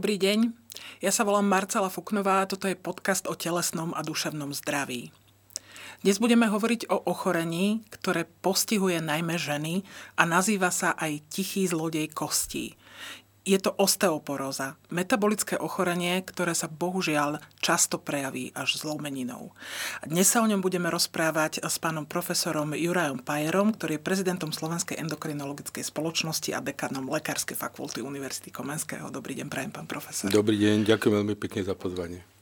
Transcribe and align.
Dobrý 0.00 0.16
deň, 0.16 0.56
ja 1.04 1.12
sa 1.12 1.28
volám 1.28 1.44
Marcela 1.44 1.92
Fuknová 1.92 2.40
toto 2.48 2.64
je 2.64 2.72
podcast 2.72 3.28
o 3.28 3.36
telesnom 3.36 3.92
a 3.92 4.00
duševnom 4.00 4.48
zdraví. 4.56 5.12
Dnes 6.00 6.16
budeme 6.16 6.48
hovoriť 6.48 6.88
o 6.88 7.04
ochorení, 7.04 7.84
ktoré 7.92 8.24
postihuje 8.40 8.96
najmä 9.04 9.36
ženy 9.36 9.84
a 10.16 10.24
nazýva 10.24 10.72
sa 10.72 10.96
aj 10.96 11.20
tichý 11.28 11.68
zlodej 11.68 12.08
kostí 12.16 12.79
je 13.44 13.56
to 13.56 13.72
osteoporóza, 13.72 14.76
metabolické 14.92 15.56
ochorenie, 15.56 16.20
ktoré 16.20 16.52
sa 16.52 16.68
bohužiaľ 16.68 17.40
často 17.58 17.96
prejaví 17.96 18.52
až 18.52 18.80
zlomeninou. 18.80 19.56
Dnes 20.04 20.28
sa 20.28 20.44
o 20.44 20.48
ňom 20.48 20.60
budeme 20.60 20.92
rozprávať 20.92 21.64
s 21.64 21.76
pánom 21.80 22.04
profesorom 22.04 22.76
Jurajom 22.76 23.24
Pajerom, 23.24 23.72
ktorý 23.72 23.96
je 23.96 24.06
prezidentom 24.06 24.52
Slovenskej 24.52 25.00
endokrinologickej 25.00 25.84
spoločnosti 25.84 26.52
a 26.52 26.60
dekanom 26.60 27.08
Lekárskej 27.08 27.56
fakulty 27.56 28.04
Univerzity 28.04 28.52
Komenského. 28.52 29.08
Dobrý 29.08 29.36
deň, 29.40 29.46
prajem, 29.48 29.72
pán 29.72 29.88
profesor. 29.88 30.28
Dobrý 30.28 30.60
deň, 30.60 30.84
ďakujem 30.84 31.14
veľmi 31.24 31.34
pekne 31.36 31.64
za 31.64 31.72
pozvanie. 31.72 32.39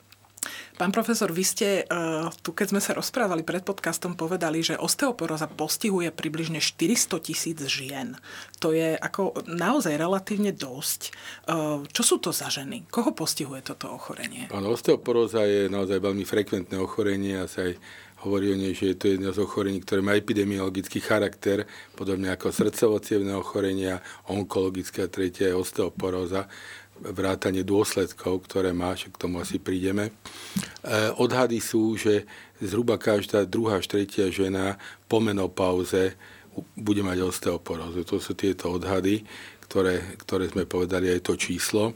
Pán 0.79 0.95
profesor, 0.95 1.35
vy 1.35 1.43
ste 1.43 1.69
uh, 1.91 2.31
tu, 2.39 2.55
keď 2.55 2.71
sme 2.71 2.79
sa 2.79 2.95
rozprávali 2.95 3.43
pred 3.43 3.67
podcastom, 3.67 4.15
povedali, 4.15 4.63
že 4.63 4.79
osteoporóza 4.79 5.51
postihuje 5.51 6.15
približne 6.15 6.63
400 6.63 7.19
tisíc 7.19 7.59
žien. 7.67 8.15
To 8.63 8.71
je 8.71 8.95
ako 8.95 9.43
naozaj 9.51 9.99
relatívne 9.99 10.55
dosť. 10.55 11.11
Uh, 11.51 11.83
čo 11.91 12.07
sú 12.07 12.17
to 12.23 12.31
za 12.31 12.47
ženy? 12.47 12.87
Koho 12.95 13.11
postihuje 13.11 13.67
toto 13.67 13.91
ochorenie? 13.91 14.47
Áno, 14.55 14.71
osteoporóza 14.71 15.43
je 15.51 15.67
naozaj 15.67 15.99
veľmi 15.99 16.23
frekventné 16.23 16.79
ochorenie 16.79 17.43
a 17.43 17.51
sa 17.51 17.67
aj 17.67 17.75
hovorí 18.23 18.55
o 18.55 18.59
nej, 18.59 18.71
že 18.71 18.95
je 18.95 18.97
to 18.99 19.07
jedno 19.15 19.31
z 19.35 19.43
ochorení, 19.43 19.83
ktoré 19.83 19.99
má 20.03 20.15
epidemiologický 20.15 21.03
charakter, 21.03 21.67
podobne 21.95 22.31
ako 22.35 22.51
srdcovo 22.51 22.99
ochorenia, 23.35 24.03
onkologické 24.31 25.07
a 25.07 25.11
tretie 25.11 25.51
je 25.51 25.59
osteoporóza 25.59 26.51
vrátanie 27.01 27.63
dôsledkov, 27.63 28.47
ktoré 28.51 28.75
má, 28.75 28.95
však 28.95 29.15
k 29.15 29.23
tomu 29.23 29.41
asi 29.43 29.63
prídeme. 29.63 30.11
E, 30.11 30.13
odhady 31.19 31.63
sú, 31.63 31.95
že 31.95 32.27
zhruba 32.59 32.99
každá 32.99 33.47
druhá 33.47 33.79
až 33.79 33.87
tretia 33.87 34.29
žena 34.29 34.77
po 35.07 35.23
menopauze 35.23 36.19
bude 36.75 37.03
mať 37.07 37.23
osteoporózu. 37.23 38.03
To 38.03 38.19
sú 38.19 38.35
tieto 38.35 38.75
odhady, 38.75 39.23
ktoré, 39.69 40.19
ktoré 40.19 40.51
sme 40.51 40.67
povedali, 40.67 41.13
aj 41.13 41.21
to 41.23 41.35
číslo. 41.39 41.93
E, 41.93 41.95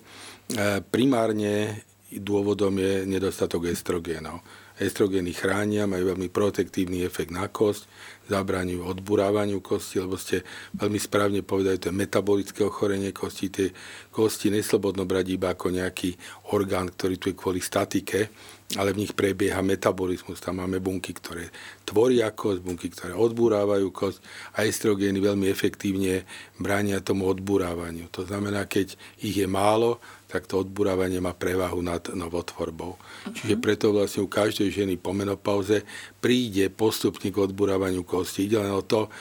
primárne 0.81 1.83
dôvodom 2.13 2.77
je 2.77 3.09
nedostatok 3.09 3.73
estrogénov. 3.73 4.45
Estrogény 4.81 5.37
chránia, 5.37 5.85
majú 5.85 6.17
veľmi 6.17 6.33
protektívny 6.33 7.05
efekt 7.05 7.29
na 7.29 7.49
kosť, 7.51 7.85
zabráňujú 8.33 8.89
odburávaniu 8.89 9.61
kosti, 9.61 10.01
lebo 10.01 10.17
ste 10.17 10.47
veľmi 10.79 10.97
správne 10.97 11.41
povedali, 11.45 11.77
to 11.77 11.93
je 11.93 12.01
metabolické 12.01 12.65
ochorenie 12.65 13.13
kosti. 13.13 13.47
Tie 13.53 13.69
kosti 14.09 14.49
neslobodno 14.49 15.05
brať 15.05 15.37
iba 15.37 15.53
ako 15.53 15.75
nejaký 15.75 16.17
orgán, 16.57 16.89
ktorý 16.89 17.15
tu 17.21 17.27
je 17.29 17.37
kvôli 17.37 17.61
statike, 17.61 18.33
ale 18.77 18.97
v 18.97 19.05
nich 19.05 19.13
prebieha 19.13 19.61
metabolizmus. 19.61 20.41
Tam 20.41 20.61
máme 20.61 20.81
bunky, 20.81 21.13
ktoré 21.13 21.53
tvoria 21.85 22.33
kosť, 22.33 22.61
bunky, 22.65 22.89
ktoré 22.89 23.13
odburávajú 23.13 23.89
kosť 23.93 24.19
a 24.57 24.65
estrogény 24.65 25.21
veľmi 25.21 25.47
efektívne 25.49 26.25
bránia 26.57 27.05
tomu 27.05 27.29
odburávaniu. 27.29 28.09
To 28.15 28.25
znamená, 28.25 28.65
keď 28.65 28.97
ich 29.21 29.37
je 29.37 29.49
málo, 29.49 30.01
tak 30.33 30.49
to 30.49 30.65
odburávanie 30.65 31.21
má 31.21 31.37
prevahu 31.37 31.85
nad 31.85 32.09
novotvorbou. 32.17 32.97
Uh-huh. 32.97 33.35
Čiže 33.37 33.61
preto 33.61 33.93
vlastne 33.93 34.25
u 34.25 34.33
každej 34.33 34.73
ženy 34.73 34.97
po 34.97 35.13
menopauze 35.13 35.85
príde 36.25 36.73
postupne 36.73 37.29
k 37.29 37.37
odburávaniu 37.37 38.01
kosti. 38.01 38.49
Ide 38.49 38.65
len 38.65 38.73
o 38.73 38.81
to, 38.81 39.13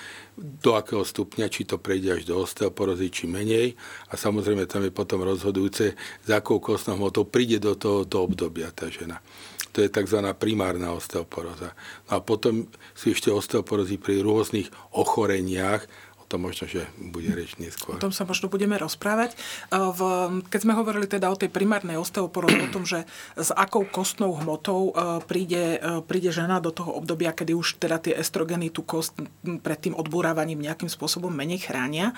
do 0.42 0.74
akého 0.74 1.06
stupňa, 1.06 1.48
či 1.54 1.70
to 1.70 1.78
prejde 1.78 2.18
až 2.18 2.24
do 2.26 2.42
osteoporózy, 2.42 3.14
či 3.14 3.30
menej. 3.30 3.78
A 4.10 4.18
samozrejme 4.18 4.66
tam 4.66 4.82
je 4.82 4.92
potom 4.92 5.22
rozhodujúce, 5.22 5.94
za 6.26 6.34
akou 6.42 6.58
kostnou 6.58 6.98
hmotou 6.98 7.30
príde 7.30 7.62
do 7.62 7.78
tohoto 7.78 8.26
obdobia 8.26 8.74
tá 8.74 8.90
žena. 8.90 9.22
To 9.72 9.80
je 9.80 9.88
tzv. 9.88 10.20
primárna 10.36 10.92
osteoporóza. 10.92 11.72
No 12.12 12.20
a 12.20 12.20
potom 12.20 12.68
sú 12.92 13.16
ešte 13.16 13.32
osteoporózy 13.32 13.96
pri 13.96 14.20
rôznych 14.20 14.68
ochoreniach, 14.92 15.88
to 16.32 16.40
možno, 16.40 16.64
že 16.64 16.88
bude 16.96 17.28
reč 17.36 17.60
neskôr. 17.60 18.00
O 18.00 18.04
tom 18.08 18.16
sa 18.16 18.24
možno 18.24 18.48
budeme 18.48 18.80
rozprávať. 18.80 19.36
V, 19.68 20.00
keď 20.48 20.60
sme 20.64 20.80
hovorili 20.80 21.04
teda 21.04 21.28
o 21.28 21.36
tej 21.36 21.52
primárnej 21.52 22.00
osteoporóze, 22.00 22.56
o 22.56 22.72
tom, 22.72 22.88
že 22.88 23.04
s 23.36 23.52
akou 23.52 23.84
kostnou 23.84 24.40
hmotou 24.40 24.96
e, 24.96 25.20
príde, 25.28 25.76
e, 25.76 26.00
príde 26.08 26.32
žena 26.32 26.64
do 26.64 26.72
toho 26.72 26.96
obdobia, 26.96 27.36
kedy 27.36 27.52
už 27.52 27.84
teda 27.84 28.00
tie 28.00 28.16
estrogeny 28.16 28.72
tú 28.72 28.88
kost 28.88 29.12
pred 29.44 29.80
tým 29.84 29.92
odburávaním 30.00 30.64
nejakým 30.64 30.88
spôsobom 30.88 31.36
menej 31.36 31.68
chránia. 31.68 32.16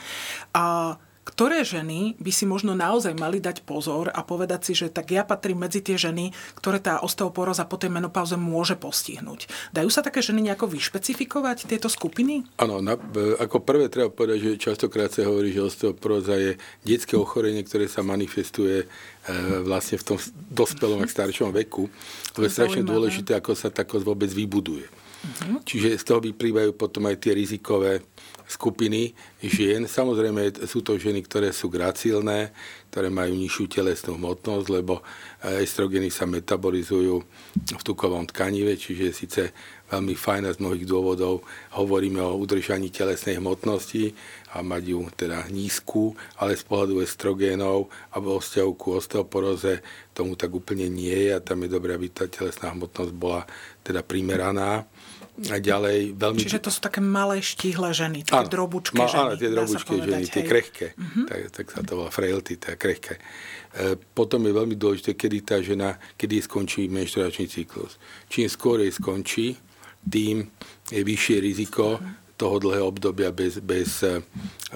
A 0.53 0.95
ktoré 1.23 1.63
ženy 1.63 2.19
by 2.19 2.31
si 2.35 2.43
možno 2.43 2.75
naozaj 2.75 3.15
mali 3.15 3.39
dať 3.39 3.63
pozor 3.63 4.11
a 4.11 4.21
povedať 4.21 4.71
si, 4.71 4.73
že 4.75 4.91
tak 4.91 5.15
ja 5.15 5.23
patrím 5.23 5.63
medzi 5.63 5.79
tie 5.79 5.95
ženy, 5.95 6.35
ktoré 6.59 6.83
tá 6.83 6.99
osteoporóza 6.99 7.63
po 7.63 7.79
tej 7.79 7.95
menopauze 7.95 8.35
môže 8.35 8.75
postihnúť. 8.75 9.47
Dajú 9.71 9.89
sa 9.89 10.03
také 10.03 10.19
ženy 10.19 10.51
nejako 10.51 10.67
vyšpecifikovať, 10.67 11.65
tieto 11.65 11.87
skupiny? 11.87 12.43
Áno, 12.59 12.83
ako 13.39 13.63
prvé 13.63 13.87
treba 13.87 14.11
povedať, 14.11 14.37
že 14.43 14.61
častokrát 14.61 15.09
sa 15.09 15.23
hovorí, 15.23 15.55
že 15.55 15.63
osteoporóza 15.63 16.35
je 16.35 16.51
detské 16.83 17.15
ochorenie, 17.15 17.63
ktoré 17.63 17.87
sa 17.87 18.03
manifestuje 18.03 18.83
e, 18.83 18.85
vlastne 19.63 19.95
v 19.95 20.03
tom 20.13 20.17
dospelom 20.51 21.01
a 21.01 21.07
staršom 21.07 21.55
veku. 21.55 21.87
To 22.35 22.43
je 22.43 22.51
strašne 22.51 22.83
dôležité, 22.83 23.39
ako 23.39 23.55
sa 23.55 23.71
tá 23.71 23.87
vôbec 23.87 24.27
vybuduje. 24.27 25.02
Uh-huh. 25.23 25.63
Čiže 25.63 25.95
z 25.95 26.03
toho 26.03 26.19
vyplývajú 26.19 26.75
potom 26.75 27.07
aj 27.07 27.15
tie 27.23 27.31
rizikové 27.31 28.03
skupiny 28.43 29.15
žien. 29.39 29.87
Samozrejme 29.87 30.67
sú 30.67 30.83
to 30.83 30.99
ženy, 30.99 31.23
ktoré 31.23 31.55
sú 31.55 31.71
gracilné, 31.71 32.51
ktoré 32.91 33.07
majú 33.09 33.33
nižšiu 33.33 33.65
telesnú 33.71 34.19
hmotnosť, 34.19 34.67
lebo 34.69 35.01
estrogeny 35.41 36.11
sa 36.11 36.27
metabolizujú 36.29 37.23
v 37.55 37.81
tukovom 37.81 38.27
tkanive, 38.29 38.77
čiže 38.77 39.15
síce 39.15 39.41
veľmi 39.89 40.13
fajn 40.13 40.43
a 40.45 40.53
z 40.53 40.61
mnohých 40.61 40.85
dôvodov 40.85 41.41
hovoríme 41.73 42.21
o 42.21 42.37
udržaní 42.37 42.93
telesnej 42.93 43.41
hmotnosti 43.41 44.13
a 44.53 44.61
mať 44.61 44.83
ju 44.93 44.99
teda 45.09 45.49
nízku, 45.49 46.13
ale 46.37 46.53
z 46.53 46.63
pohľadu 46.67 47.01
estrogénov 47.01 47.89
a 48.13 48.21
vo 48.21 48.37
vzťahu 48.37 48.71
ku 48.77 48.99
osteoporóze 49.01 49.81
tomu 50.13 50.37
tak 50.37 50.53
úplne 50.53 50.85
nie 50.91 51.29
je 51.29 51.31
a 51.33 51.41
tam 51.41 51.65
je 51.65 51.73
dobré, 51.73 51.97
aby 51.97 52.13
tá 52.13 52.29
telesná 52.29 52.69
hmotnosť 52.75 53.13
bola 53.17 53.49
teda 53.81 54.05
primeraná 54.05 54.85
ďalej 55.37 56.13
veľmi... 56.13 56.37
Čiže 56.37 56.61
to 56.61 56.69
sú 56.69 56.77
také 56.77 57.01
malé 57.01 57.41
štíhle 57.41 57.89
ženy, 57.89 58.21
také 58.21 58.45
áno, 58.45 58.53
drobučké 58.53 59.01
ma, 59.01 59.09
ženy. 59.09 59.21
Áno, 59.25 59.33
tie 59.33 59.49
drobučké 59.49 59.93
ženy, 59.97 60.25
tie 60.29 60.43
krehké. 60.45 60.87
Uh-huh. 60.93 61.25
Tak, 61.25 61.39
tak 61.49 61.65
sa 61.73 61.81
to 61.81 61.91
volá 61.97 62.11
frailty, 62.13 62.61
tie 62.61 62.77
krehké. 62.77 63.17
E, 63.17 63.97
potom 63.97 64.45
je 64.45 64.53
veľmi 64.53 64.77
dôležité, 64.77 65.17
kedy 65.17 65.37
tá 65.41 65.57
žena, 65.57 65.97
kedy 66.21 66.37
skončí 66.45 66.85
menštruačný 66.85 67.49
cyklus. 67.49 67.97
Čím 68.29 68.45
skôr 68.45 68.85
jej 68.85 68.93
skončí, 68.93 69.57
tým 70.05 70.53
je 70.93 71.01
vyššie 71.01 71.37
riziko 71.41 71.97
uh-huh. 71.97 72.37
toho 72.37 72.61
dlhého 72.61 72.85
obdobia 72.85 73.33
bez, 73.33 73.57
bez, 73.57 74.05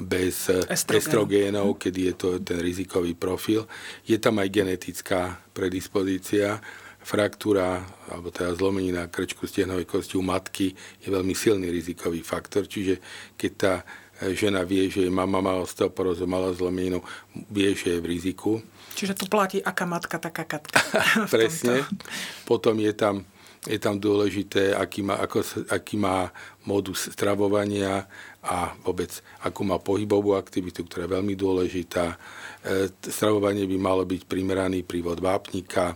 bez 0.01 0.35
estrogénov, 0.73 1.77
kedy 1.77 1.99
je 2.09 2.13
to 2.17 2.27
ten 2.41 2.57
rizikový 2.57 3.13
profil. 3.13 3.69
Je 4.09 4.17
tam 4.17 4.41
aj 4.41 4.49
genetická 4.49 5.37
predispozícia, 5.53 6.57
fraktúra 7.07 7.87
alebo 8.11 8.27
teda 8.35 8.51
zlomenina 8.51 9.07
krčku 9.07 9.47
stehnovej 9.47 9.87
kosti 9.87 10.19
u 10.19 10.23
matky 10.23 10.75
je 10.99 11.07
veľmi 11.07 11.31
silný 11.31 11.71
rizikový 11.71 12.19
faktor, 12.19 12.67
čiže 12.67 12.99
keď 13.39 13.51
tá 13.55 13.73
e, 14.19 14.35
žena 14.35 14.67
vie, 14.67 14.91
že 14.91 15.07
mama 15.07 15.39
má 15.39 15.55
osteoporózu, 15.55 16.27
mala 16.27 16.51
zlomeninu, 16.51 16.99
vie, 17.47 17.71
že 17.71 17.95
je 17.95 18.03
v 18.03 18.09
riziku. 18.11 18.59
Čiže 18.99 19.15
tu 19.15 19.31
platí 19.31 19.63
aká 19.63 19.87
matka, 19.87 20.19
taká 20.19 20.43
katka. 20.43 20.83
Presne. 21.31 21.87
Potom 22.43 22.75
je 22.75 22.91
tam, 22.91 23.23
je 23.63 23.79
tam 23.79 23.95
dôležité, 23.95 24.75
aký 24.75 24.99
má, 25.07 25.15
ako, 25.23 25.47
aký 25.71 25.95
má 25.95 26.27
modus 26.67 27.07
stravovania 27.07 28.03
a 28.43 28.75
vôbec 28.83 29.15
akú 29.39 29.63
má 29.63 29.79
pohybovú 29.79 30.35
aktivitu, 30.35 30.83
ktorá 30.83 31.07
je 31.07 31.15
veľmi 31.15 31.35
dôležitá. 31.39 32.19
E, 32.67 32.91
stravovanie 32.99 33.63
by 33.63 33.77
malo 33.79 34.03
byť 34.03 34.27
primeraný 34.27 34.83
prívod 34.83 35.23
vápnika, 35.23 35.95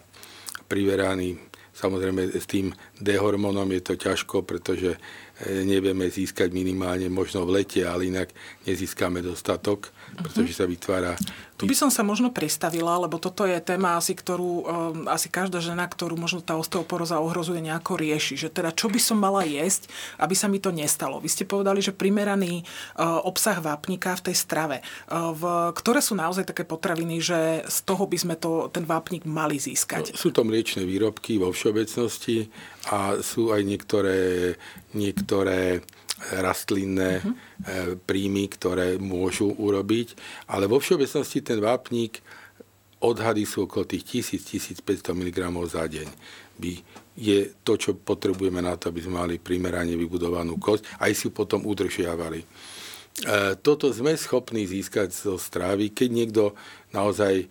priveraný. 0.71 1.35
Samozrejme 1.75 2.31
s 2.31 2.47
tým 2.47 2.71
D-hormónom 2.99 3.67
je 3.75 3.81
to 3.83 3.93
ťažko, 3.99 4.47
pretože 4.47 4.95
nevieme 5.47 6.07
získať 6.07 6.51
minimálne 6.55 7.11
možno 7.11 7.43
v 7.43 7.59
lete, 7.59 7.83
ale 7.83 8.07
inak 8.07 8.31
nezískame 8.63 9.19
dostatok, 9.19 9.91
pretože 10.17 10.53
sa 10.57 10.67
vytvára... 10.67 11.15
Tu 11.61 11.69
by 11.69 11.77
som 11.77 11.93
sa 11.93 12.01
možno 12.01 12.33
pristavila, 12.33 12.97
lebo 12.97 13.21
toto 13.21 13.45
je 13.45 13.53
téma 13.61 13.93
asi, 13.93 14.17
ktorú 14.17 14.49
um, 14.49 14.65
asi 15.05 15.29
každá 15.29 15.61
žena, 15.61 15.85
ktorú 15.85 16.17
možno 16.17 16.41
tá 16.41 16.57
osteoporóza 16.57 17.21
ohrozuje, 17.21 17.61
nejako 17.61 18.01
rieši. 18.01 18.33
Že 18.33 18.49
teda 18.49 18.73
čo 18.73 18.89
by 18.89 18.97
som 18.97 19.21
mala 19.21 19.45
jesť, 19.45 19.85
aby 20.17 20.33
sa 20.33 20.49
mi 20.49 20.57
to 20.57 20.73
nestalo. 20.73 21.21
Vy 21.21 21.29
ste 21.29 21.45
povedali, 21.45 21.85
že 21.85 21.93
primeraný 21.93 22.65
uh, 22.65 23.21
obsah 23.21 23.61
vápnika 23.61 24.17
v 24.17 24.33
tej 24.33 24.35
strave. 24.41 24.81
Uh, 25.05 25.37
v, 25.37 25.43
ktoré 25.77 26.01
sú 26.01 26.17
naozaj 26.17 26.49
také 26.49 26.65
potraviny, 26.65 27.21
že 27.21 27.61
z 27.69 27.77
toho 27.85 28.09
by 28.09 28.17
sme 28.17 28.35
to, 28.41 28.65
ten 28.73 28.81
vápnik 28.81 29.29
mali 29.29 29.61
získať? 29.61 30.11
No, 30.11 30.17
sú 30.17 30.33
to 30.33 30.41
mliečne 30.41 30.81
výrobky 30.81 31.37
vo 31.37 31.53
všeobecnosti 31.53 32.49
a 32.89 33.21
sú 33.21 33.53
aj 33.53 33.61
niektoré, 33.61 34.57
niektoré 34.97 35.85
rastlinné 36.39 37.21
uh-huh. 37.21 37.97
príjmy, 38.05 38.45
ktoré 38.51 39.01
môžu 39.01 39.51
urobiť, 39.57 40.13
ale 40.49 40.69
vo 40.69 40.77
všeobecnosti 40.77 41.41
ten 41.41 41.57
vápnik 41.57 42.21
odhady 43.01 43.43
sú 43.49 43.65
okolo 43.65 43.89
tých 43.89 44.29
1000-1500 44.37 45.17
mg 45.17 45.39
za 45.65 45.83
deň. 45.89 46.07
By 46.61 46.71
je 47.17 47.39
to, 47.65 47.73
čo 47.75 47.97
potrebujeme 47.97 48.61
na 48.61 48.77
to, 48.77 48.93
aby 48.93 49.01
sme 49.01 49.19
mali 49.25 49.35
primerane 49.41 49.97
vybudovanú 49.97 50.61
kosť, 50.61 51.01
aj 51.01 51.11
si 51.17 51.27
ju 51.27 51.31
potom 51.33 51.65
udržiavali. 51.65 52.39
E, 52.41 52.47
toto 53.59 53.91
sme 53.91 54.15
schopní 54.15 54.63
získať 54.69 55.11
zo 55.11 55.35
strávy, 55.35 55.91
keď 55.91 56.09
niekto 56.09 56.43
naozaj 56.91 57.33
e, 57.39 57.45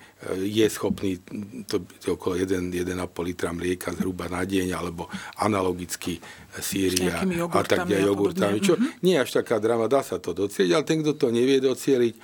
je 0.45 0.67
schopný 0.69 1.21
to, 1.65 1.85
to 2.01 2.15
okolo 2.17 2.37
1,5 2.37 2.77
litra 3.25 3.51
mlieka 3.53 3.97
zhruba 3.97 4.29
na 4.29 4.45
deň, 4.45 4.69
alebo 4.77 5.09
analogicky 5.41 6.21
síria 6.61 7.25
a 7.25 7.63
tak 7.65 7.89
ďalej 7.89 8.09
jogurtami, 8.11 8.59
čo 8.61 8.75
mm-hmm. 8.77 9.01
nie 9.05 9.17
až 9.17 9.41
taká 9.41 9.57
drama, 9.63 9.89
dá 9.89 10.05
sa 10.05 10.21
to 10.21 10.37
docieliť, 10.37 10.73
ale 10.77 10.85
ten, 10.85 11.01
kto 11.01 11.13
to 11.17 11.29
nevie 11.33 11.63
docieliť, 11.63 12.15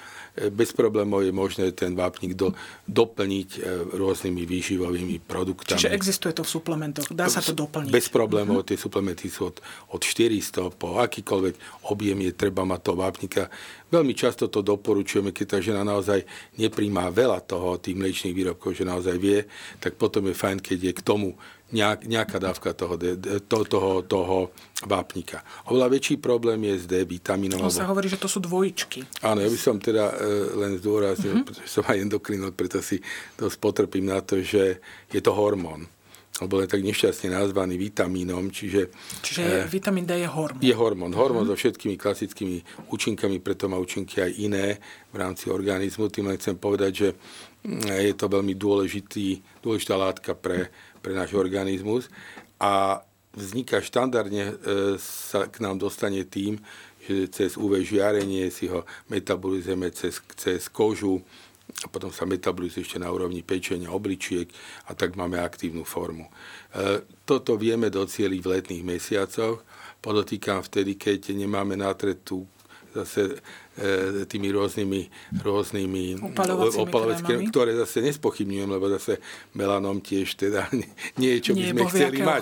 bez 0.53 0.71
problémov 0.77 1.25
je 1.25 1.33
možné 1.33 1.73
ten 1.73 1.97
vápnik 1.97 2.37
do, 2.37 2.53
doplniť 2.85 3.49
e, 3.57 3.59
rôznymi 3.97 4.43
výživovými 4.45 5.17
produktami. 5.25 5.81
Čiže 5.81 5.97
existuje 5.97 6.33
to 6.37 6.45
v 6.45 6.51
suplementoch, 6.53 7.09
dá 7.17 7.27
sa 7.27 7.41
to 7.41 7.57
doplniť? 7.57 7.89
Bez 7.89 8.13
problémov, 8.13 8.63
uh-huh. 8.63 8.69
tie 8.69 8.79
suplementy 8.79 9.33
sú 9.33 9.49
od, 9.51 9.57
od 9.93 10.01
400 10.05 10.77
po 10.77 11.01
akýkoľvek 11.01 11.87
objem 11.89 12.19
je 12.29 12.33
treba 12.37 12.69
mať 12.69 12.81
toho 12.85 12.97
vápnika. 13.01 13.43
Veľmi 13.87 14.13
často 14.19 14.51
to 14.51 14.61
doporučujeme, 14.67 15.31
keď 15.31 15.47
tá 15.47 15.59
žena 15.63 15.87
naozaj 15.87 16.27
nepríjma 16.59 17.09
veľa 17.09 17.41
toho, 17.47 17.79
tých 17.79 17.95
mliečných 17.95 18.35
výrobkov, 18.35 18.75
že 18.75 18.85
naozaj 18.85 19.17
vie, 19.17 19.47
tak 19.79 19.95
potom 19.95 20.27
je 20.27 20.35
fajn, 20.35 20.59
keď 20.59 20.79
je 20.91 20.93
k 20.93 21.01
tomu 21.07 21.39
nejak, 21.75 22.07
nejaká 22.07 22.39
dávka 22.39 22.71
toho, 22.77 22.95
to, 23.49 23.59
toho, 23.67 23.91
toho 24.07 24.55
vápnika. 24.87 25.43
Oveľa 25.67 25.89
väčší 25.99 26.17
problém 26.23 26.63
je 26.71 26.75
s 26.79 26.85
D 26.87 27.03
vitamínom. 27.03 27.59
To 27.59 27.73
sa 27.73 27.91
hovorí, 27.91 28.07
že 28.07 28.21
to 28.21 28.31
sú 28.31 28.39
dvojičky. 28.39 29.25
Áno, 29.27 29.43
ja 29.43 29.51
by 29.51 29.59
som 29.59 29.83
teda 29.83 30.15
e, 30.15 30.17
len 30.55 30.79
zdôraznil, 30.79 31.43
mm-hmm. 31.43 31.47
pretože 31.49 31.69
som 31.73 31.83
aj 31.89 31.99
endokrinol, 31.99 32.55
preto 32.55 32.79
si 32.79 33.03
to 33.35 33.51
spotrpím 33.51 34.07
na 34.07 34.23
to, 34.23 34.39
že 34.45 34.79
je 35.11 35.21
to 35.23 35.35
hormón 35.35 35.91
alebo 36.37 36.61
je 36.61 36.69
tak 36.69 36.85
nešťastne 36.85 37.33
nazvaný 37.33 37.81
vitamínom, 37.81 38.53
čiže... 38.53 38.93
Čiže 39.25 39.65
e, 39.65 39.73
vitamín 39.73 40.05
D 40.05 40.21
je 40.21 40.29
hormón. 40.29 40.61
Je 40.61 40.75
hormón. 40.77 41.13
Hormón 41.17 41.49
mm-hmm. 41.49 41.57
so 41.57 41.61
všetkými 41.65 41.97
klasickými 41.97 42.57
účinkami, 42.93 43.41
preto 43.41 43.73
má 43.73 43.81
účinky 43.81 44.21
aj 44.21 44.33
iné 44.37 44.77
v 45.09 45.17
rámci 45.17 45.49
organizmu. 45.49 46.13
Tým 46.13 46.29
len 46.29 46.37
chcem 46.37 46.61
povedať, 46.61 46.93
že 46.93 47.09
mm, 47.65 47.89
je 47.89 48.15
to 48.21 48.29
veľmi 48.29 48.53
dôležitý, 48.53 49.41
dôležitá 49.65 49.97
látka 49.97 50.37
pre 50.37 50.69
pre 51.07 51.15
náš 51.15 51.39
organizmus 51.39 52.11
a 52.59 52.99
vzniká 53.31 53.79
štandardne, 53.79 54.45
e, 54.51 54.55
sa 54.99 55.47
k 55.47 55.63
nám 55.63 55.79
dostane 55.79 56.27
tým, 56.27 56.59
že 57.07 57.31
cez 57.31 57.55
UV 57.55 57.87
žiarenie 57.87 58.51
si 58.51 58.67
ho 58.67 58.83
metabolizujeme 59.07 59.95
cez, 59.95 60.19
cez 60.35 60.67
kožu, 60.67 61.23
a 61.85 61.87
potom 61.87 62.11
sa 62.11 62.27
metabolizuje 62.27 62.83
ešte 62.83 62.99
na 62.99 63.13
úrovni 63.13 63.47
pečenia, 63.47 63.93
obličiek 63.93 64.49
a 64.89 64.99
tak 64.99 65.15
máme 65.15 65.39
aktívnu 65.39 65.87
formu. 65.87 66.27
E, 66.27 67.07
toto 67.23 67.55
vieme 67.55 67.87
docieliť 67.87 68.41
v 68.43 68.51
letných 68.59 68.83
mesiacoch, 68.83 69.63
podotýkam 70.03 70.67
vtedy, 70.67 70.99
keď 70.99 71.39
nemáme 71.39 71.79
natretú 71.79 72.43
zase 73.03 73.37
e, 73.77 74.25
tými 74.25 74.49
rôznymi, 74.53 75.01
rôznymi 75.45 76.05
opalovacími 76.81 77.53
ktoré 77.53 77.77
zase 77.77 78.01
nespochybňujem, 78.01 78.71
lebo 78.73 78.89
zase 78.97 79.21
melanom 79.53 80.01
tiež 80.01 80.37
teda 80.41 80.71
nie 81.21 81.39
je, 81.39 81.51
čo 81.51 81.53
by 81.53 81.63
sme 81.73 81.83
chceli 81.93 82.19
mať. 82.25 82.41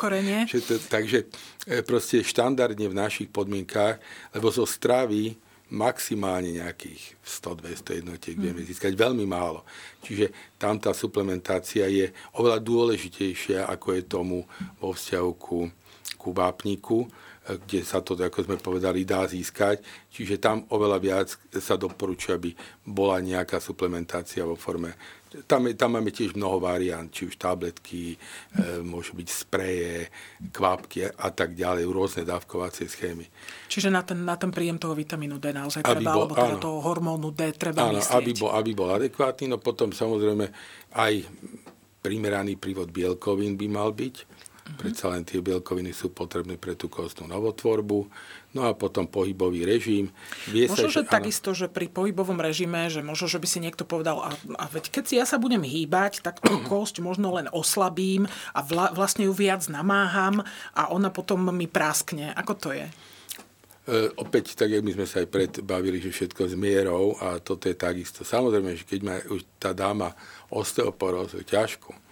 To, 0.65 0.75
takže 0.87 1.19
e, 1.67 1.83
proste 1.83 2.23
štandardne 2.23 2.87
v 2.87 2.95
našich 2.95 3.29
podmienkách, 3.29 3.99
lebo 4.37 4.49
zo 4.55 4.63
stravy 4.65 5.35
maximálne 5.73 6.55
nejakých 6.55 7.19
100-200 7.25 8.01
jednotiek 8.05 8.37
vieme 8.37 8.63
hmm. 8.63 8.69
získať, 8.69 8.93
veľmi 8.95 9.25
málo. 9.25 9.65
Čiže 10.05 10.57
tam 10.61 10.77
tá 10.77 10.93
suplementácia 10.93 11.89
je 11.89 12.13
oveľa 12.37 12.61
dôležitejšia, 12.61 13.67
ako 13.67 13.87
je 13.97 14.03
tomu 14.05 14.39
vo 14.79 14.93
vzťahu 14.93 15.31
ku, 15.41 15.67
ku 16.21 16.29
vápniku 16.31 17.09
kde 17.45 17.85
sa 17.85 18.01
to, 18.01 18.17
ako 18.17 18.49
sme 18.49 18.57
povedali, 18.57 19.05
dá 19.05 19.29
získať. 19.29 19.85
Čiže 20.09 20.41
tam 20.41 20.65
oveľa 20.73 20.99
viac 20.99 21.29
sa 21.61 21.77
doporučuje, 21.77 22.33
aby 22.33 22.51
bola 22.89 23.21
nejaká 23.21 23.61
suplementácia 23.61 24.49
vo 24.49 24.57
forme. 24.57 24.97
Tam, 25.51 25.67
tam 25.75 25.99
máme 25.99 26.15
tiež 26.15 26.39
mnoho 26.39 26.63
variant, 26.63 27.11
či 27.11 27.27
už 27.27 27.35
tabletky, 27.35 28.15
e, 28.15 28.17
môžu 28.87 29.19
byť 29.19 29.29
spreje, 29.29 30.07
kvapky 30.55 31.11
a 31.11 31.29
tak 31.35 31.59
ďalej, 31.59 31.91
rôzne 31.91 32.23
dávkovacie 32.23 32.87
schémy. 32.87 33.27
Čiže 33.67 33.91
na 33.91 34.07
ten, 34.07 34.23
na 34.23 34.39
ten 34.39 34.55
príjem 34.55 34.79
toho 34.79 34.95
vitamínu 34.95 35.43
D 35.43 35.51
naozaj 35.51 35.83
aby 35.83 36.07
treba, 36.07 36.15
bol, 36.15 36.23
alebo 36.31 36.39
teda 36.39 36.55
áno, 36.55 36.63
toho 36.63 36.79
hormónu 36.87 37.35
D 37.35 37.51
treba 37.51 37.91
áno, 37.91 37.99
myslieť. 37.99 38.15
Aby 38.15 38.33
bol, 38.39 38.51
aby 38.55 38.71
bol 38.79 38.91
adekvátny, 38.95 39.51
no 39.51 39.59
potom 39.59 39.91
samozrejme 39.91 40.55
aj 40.95 41.27
primeraný 41.99 42.55
prívod 42.55 42.95
bielkovín 42.95 43.59
by 43.59 43.67
mal 43.67 43.91
byť 43.91 44.15
Mm-hmm. 44.65 44.81
Predsa 44.81 45.13
len 45.13 45.29
tie 45.29 45.45
bielkoviny 45.45 45.93
sú 45.93 46.09
potrebné 46.09 46.57
pre 46.57 46.73
tú 46.73 46.89
kostnú 46.89 47.29
novotvorbu. 47.29 48.09
No 48.57 48.65
a 48.65 48.73
potom 48.73 49.05
pohybový 49.05 49.69
režim. 49.69 50.09
Vie 50.49 50.65
možno, 50.65 50.89
sa, 50.89 51.05
že, 51.05 51.05
že 51.05 51.13
takisto, 51.13 51.53
že 51.53 51.69
pri 51.69 51.93
pohybovom 51.93 52.41
režime, 52.41 52.89
že 52.89 53.05
možno, 53.05 53.29
že 53.29 53.37
by 53.37 53.45
si 53.45 53.61
niekto 53.61 53.85
povedal, 53.85 54.25
a, 54.25 54.33
a 54.57 54.65
veď 54.73 54.89
keď 54.89 55.05
si 55.05 55.15
ja 55.21 55.29
sa 55.29 55.37
budem 55.37 55.61
hýbať, 55.61 56.25
tak 56.25 56.41
tú 56.41 56.65
kosť 56.73 57.05
možno 57.05 57.37
len 57.37 57.45
oslabím 57.53 58.25
a 58.57 58.65
vla, 58.65 58.89
vlastne 58.97 59.29
ju 59.29 59.37
viac 59.37 59.69
namáham 59.69 60.41
a 60.73 60.89
ona 60.89 61.13
potom 61.13 61.45
mi 61.53 61.69
práskne. 61.69 62.33
Ako 62.33 62.53
to 62.57 62.73
je? 62.73 62.89
E, 63.85 64.09
opäť, 64.17 64.57
tak 64.57 64.73
jak 64.73 64.81
my 64.81 64.97
sme 64.97 65.05
sa 65.05 65.21
aj 65.21 65.29
predbavili, 65.29 66.01
že 66.01 66.09
všetko 66.09 66.49
s 66.49 66.55
mierou 66.57 67.21
a 67.21 67.37
toto 67.37 67.69
je 67.69 67.77
takisto. 67.77 68.25
Samozrejme, 68.25 68.81
že 68.81 68.89
keď 68.89 69.01
má 69.05 69.21
už 69.29 69.45
tá 69.61 69.77
dáma 69.77 70.17
osteoporózu 70.49 71.45
ťažkú, 71.45 72.04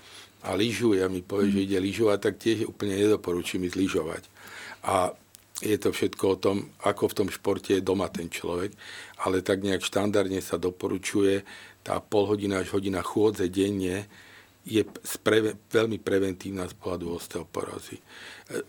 a 0.42 0.54
lyžuje 0.58 1.02
a 1.02 1.12
mi 1.12 1.22
povie, 1.22 1.54
že 1.54 1.64
ide 1.64 1.78
lyžovať, 1.78 2.18
tak 2.18 2.34
tiež 2.42 2.66
úplne 2.66 2.99
nedoporučím 2.99 3.66
ísť 3.66 3.78
lyžovať. 3.78 4.22
A 4.82 5.14
je 5.62 5.78
to 5.78 5.94
všetko 5.94 6.25
o 6.26 6.40
tom, 6.40 6.56
ako 6.82 7.14
v 7.14 7.16
tom 7.22 7.28
športe 7.30 7.70
je 7.78 7.87
doma 7.87 8.11
ten 8.11 8.26
človek, 8.26 8.75
ale 9.22 9.46
tak 9.46 9.62
nejak 9.62 9.87
štandardne 9.87 10.42
sa 10.42 10.58
doporučuje 10.58 11.46
tá 11.87 12.02
pol 12.02 12.26
hodina 12.26 12.62
až 12.62 12.75
hodina 12.75 13.02
chôdze 13.02 13.46
denne, 13.46 14.11
je 14.62 14.87
pre, 15.26 15.59
veľmi 15.59 15.99
preventívna 15.99 16.71
z 16.71 16.75
pohľadu 16.78 17.19
osteoporózy. 17.19 17.99
E, 17.99 18.02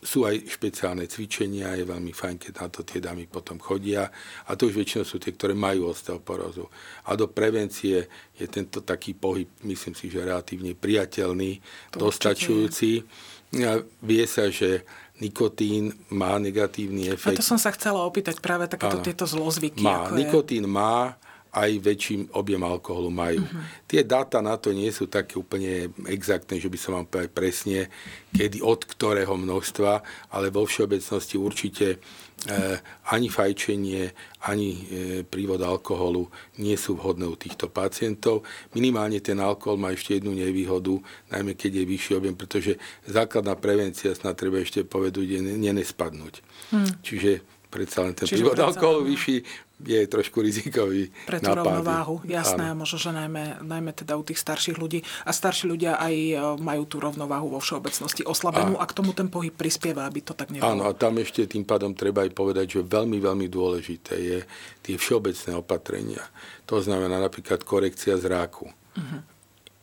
sú 0.02 0.26
aj 0.26 0.42
špeciálne 0.50 1.06
cvičenia, 1.06 1.78
je 1.78 1.86
veľmi 1.86 2.10
fajn, 2.10 2.36
keď 2.42 2.54
na 2.66 2.68
to 2.74 2.82
tie 2.82 2.98
dámy 2.98 3.30
potom 3.30 3.62
chodia 3.62 4.10
a 4.50 4.58
to 4.58 4.74
už 4.74 4.82
väčšinou 4.82 5.06
sú 5.06 5.22
tie, 5.22 5.38
ktoré 5.38 5.54
majú 5.54 5.94
osteoporózu. 5.94 6.66
A 7.06 7.14
do 7.14 7.30
prevencie 7.30 8.10
je 8.34 8.48
tento 8.50 8.82
taký 8.82 9.14
pohyb, 9.14 9.46
myslím 9.62 9.94
si, 9.94 10.10
že 10.10 10.26
relatívne 10.26 10.74
priateľný, 10.74 11.62
to 11.94 12.10
dostačujúci. 12.10 13.06
A 13.54 13.86
vie 14.02 14.26
sa, 14.26 14.50
že 14.50 14.82
nikotín 15.22 15.94
má 16.10 16.42
negatívny 16.42 17.14
efekt. 17.14 17.38
A 17.38 17.42
to 17.42 17.46
som 17.46 17.62
sa 17.62 17.70
chcela 17.70 18.02
opýtať 18.02 18.42
práve 18.42 18.66
takéto 18.66 18.98
tieto 18.98 19.30
zlozvyky. 19.30 19.86
Má. 19.86 20.10
Ako 20.10 20.18
nikotín 20.18 20.66
je... 20.66 20.74
má 20.74 21.22
aj 21.54 21.72
väčší 21.86 22.34
objem 22.34 22.66
alkoholu 22.66 23.14
majú. 23.14 23.46
Uh-huh. 23.46 23.64
Tie 23.86 24.02
dáta 24.02 24.42
na 24.42 24.58
to 24.58 24.74
nie 24.74 24.90
sú 24.90 25.06
také 25.06 25.38
úplne 25.38 25.94
exaktné, 26.10 26.58
že 26.58 26.66
by 26.66 26.78
som 26.82 26.92
vám 26.98 27.06
povedal 27.06 27.30
presne, 27.30 27.94
kedy, 28.34 28.66
od 28.66 28.82
ktorého 28.82 29.38
množstva, 29.38 30.02
ale 30.34 30.50
vo 30.50 30.66
všeobecnosti 30.66 31.38
určite 31.38 32.02
eh, 32.50 32.78
ani 33.14 33.30
fajčenie, 33.30 34.04
ani 34.50 34.70
eh, 34.74 34.82
prívod 35.22 35.62
alkoholu 35.62 36.26
nie 36.58 36.74
sú 36.74 36.98
vhodné 36.98 37.30
u 37.30 37.38
týchto 37.38 37.70
pacientov. 37.70 38.42
Minimálne 38.74 39.22
ten 39.22 39.38
alkohol 39.38 39.78
má 39.78 39.94
ešte 39.94 40.18
jednu 40.18 40.34
nevýhodu, 40.34 40.98
najmä 41.30 41.54
keď 41.54 41.86
je 41.86 41.86
vyšší 41.86 42.12
objem, 42.18 42.34
pretože 42.34 42.82
základná 43.06 43.54
prevencia 43.54 44.10
snad 44.18 44.42
treba 44.42 44.58
ešte 44.58 44.82
povedať, 44.82 45.38
je 45.38 45.40
nenespadnúť. 45.62 46.42
Hmm. 46.74 46.90
Čiže 47.06 47.46
predsa 47.70 48.06
len 48.06 48.18
ten 48.18 48.26
prívod 48.26 48.58
alkoholu 48.58 49.06
vyšší 49.06 49.38
je 49.84 50.00
trošku 50.08 50.40
rizikový 50.40 51.12
Pre 51.28 51.38
tú 51.44 51.52
rovnováhu, 51.52 52.24
jasné, 52.26 52.72
Áno. 52.72 52.84
možno, 52.84 52.98
že 52.98 53.12
najmä, 53.12 53.62
najmä 53.62 53.92
teda 53.92 54.16
u 54.16 54.24
tých 54.24 54.40
starších 54.40 54.80
ľudí. 54.80 55.04
A 55.28 55.36
starší 55.36 55.68
ľudia 55.68 56.00
aj 56.00 56.16
e, 56.16 56.34
majú 56.64 56.84
tú 56.88 56.98
rovnováhu 57.04 57.52
vo 57.52 57.60
všeobecnosti 57.60 58.24
oslabenú 58.24 58.80
a, 58.80 58.84
a 58.84 58.90
k 58.90 58.96
tomu 58.96 59.12
ten 59.12 59.28
pohyb 59.28 59.54
prispieva, 59.54 60.08
aby 60.08 60.24
to 60.24 60.34
tak 60.34 60.50
nebolo. 60.50 60.72
Áno, 60.72 60.84
a 60.88 60.96
tam 60.96 61.20
ešte 61.20 61.46
tým 61.46 61.68
pádom 61.68 61.92
treba 61.94 62.24
aj 62.24 62.32
povedať, 62.32 62.80
že 62.80 62.82
veľmi, 62.82 63.20
veľmi 63.20 63.48
dôležité 63.52 64.16
je 64.18 64.40
tie 64.82 64.96
všeobecné 64.96 65.52
opatrenia. 65.60 66.24
To 66.66 66.80
znamená 66.80 67.20
napríklad 67.20 67.62
korekcia 67.68 68.16
zráku. 68.16 68.72
Uh-huh. 68.72 69.20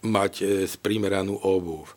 Mať 0.00 0.32
e, 0.42 0.44
sprimeranú 0.64 1.36
obuv. 1.44 1.92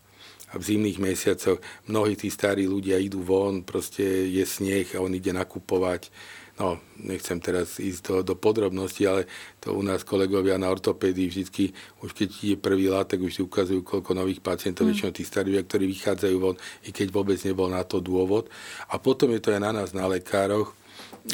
A 0.53 0.62
v 0.62 0.69
zimných 0.69 1.01
mesiacoch 1.01 1.57
mnohí 1.89 2.13
tí 2.13 2.29
starí 2.29 2.69
ľudia 2.69 3.01
idú 3.01 3.25
von, 3.25 3.65
proste 3.65 4.05
je 4.29 4.45
sneh 4.45 4.86
a 4.93 5.01
on 5.01 5.10
ide 5.10 5.33
nakupovať. 5.33 6.13
No, 6.53 6.77
nechcem 7.01 7.41
teraz 7.41 7.81
ísť 7.81 8.01
do, 8.05 8.15
do 8.22 8.36
podrobností, 8.38 9.10
ale 9.10 9.25
to 9.57 9.74
u 9.74 9.81
nás 9.81 10.05
kolegovia 10.05 10.62
na 10.62 10.69
ortopédii 10.69 11.25
vždycky, 11.25 11.74
už 12.05 12.13
keď 12.13 12.29
je 12.29 12.57
prvý 12.62 12.93
látek, 12.93 13.25
už 13.25 13.33
si 13.33 13.41
ukazujú, 13.41 13.81
koľko 13.81 14.13
nových 14.13 14.38
pacientov, 14.38 14.86
mm. 14.86 14.89
väčšinou 14.93 15.12
tí 15.17 15.25
starí 15.25 15.57
ktorí 15.57 15.89
vychádzajú 15.89 16.36
von, 16.38 16.53
i 16.86 16.93
keď 16.93 17.10
vôbec 17.10 17.41
nebol 17.41 17.74
na 17.74 17.81
to 17.81 17.98
dôvod. 17.98 18.53
A 18.93 19.01
potom 19.01 19.33
je 19.33 19.41
to 19.41 19.50
aj 19.50 19.65
na 19.65 19.72
nás, 19.74 19.98
na 19.98 20.05
lekároch, 20.05 20.77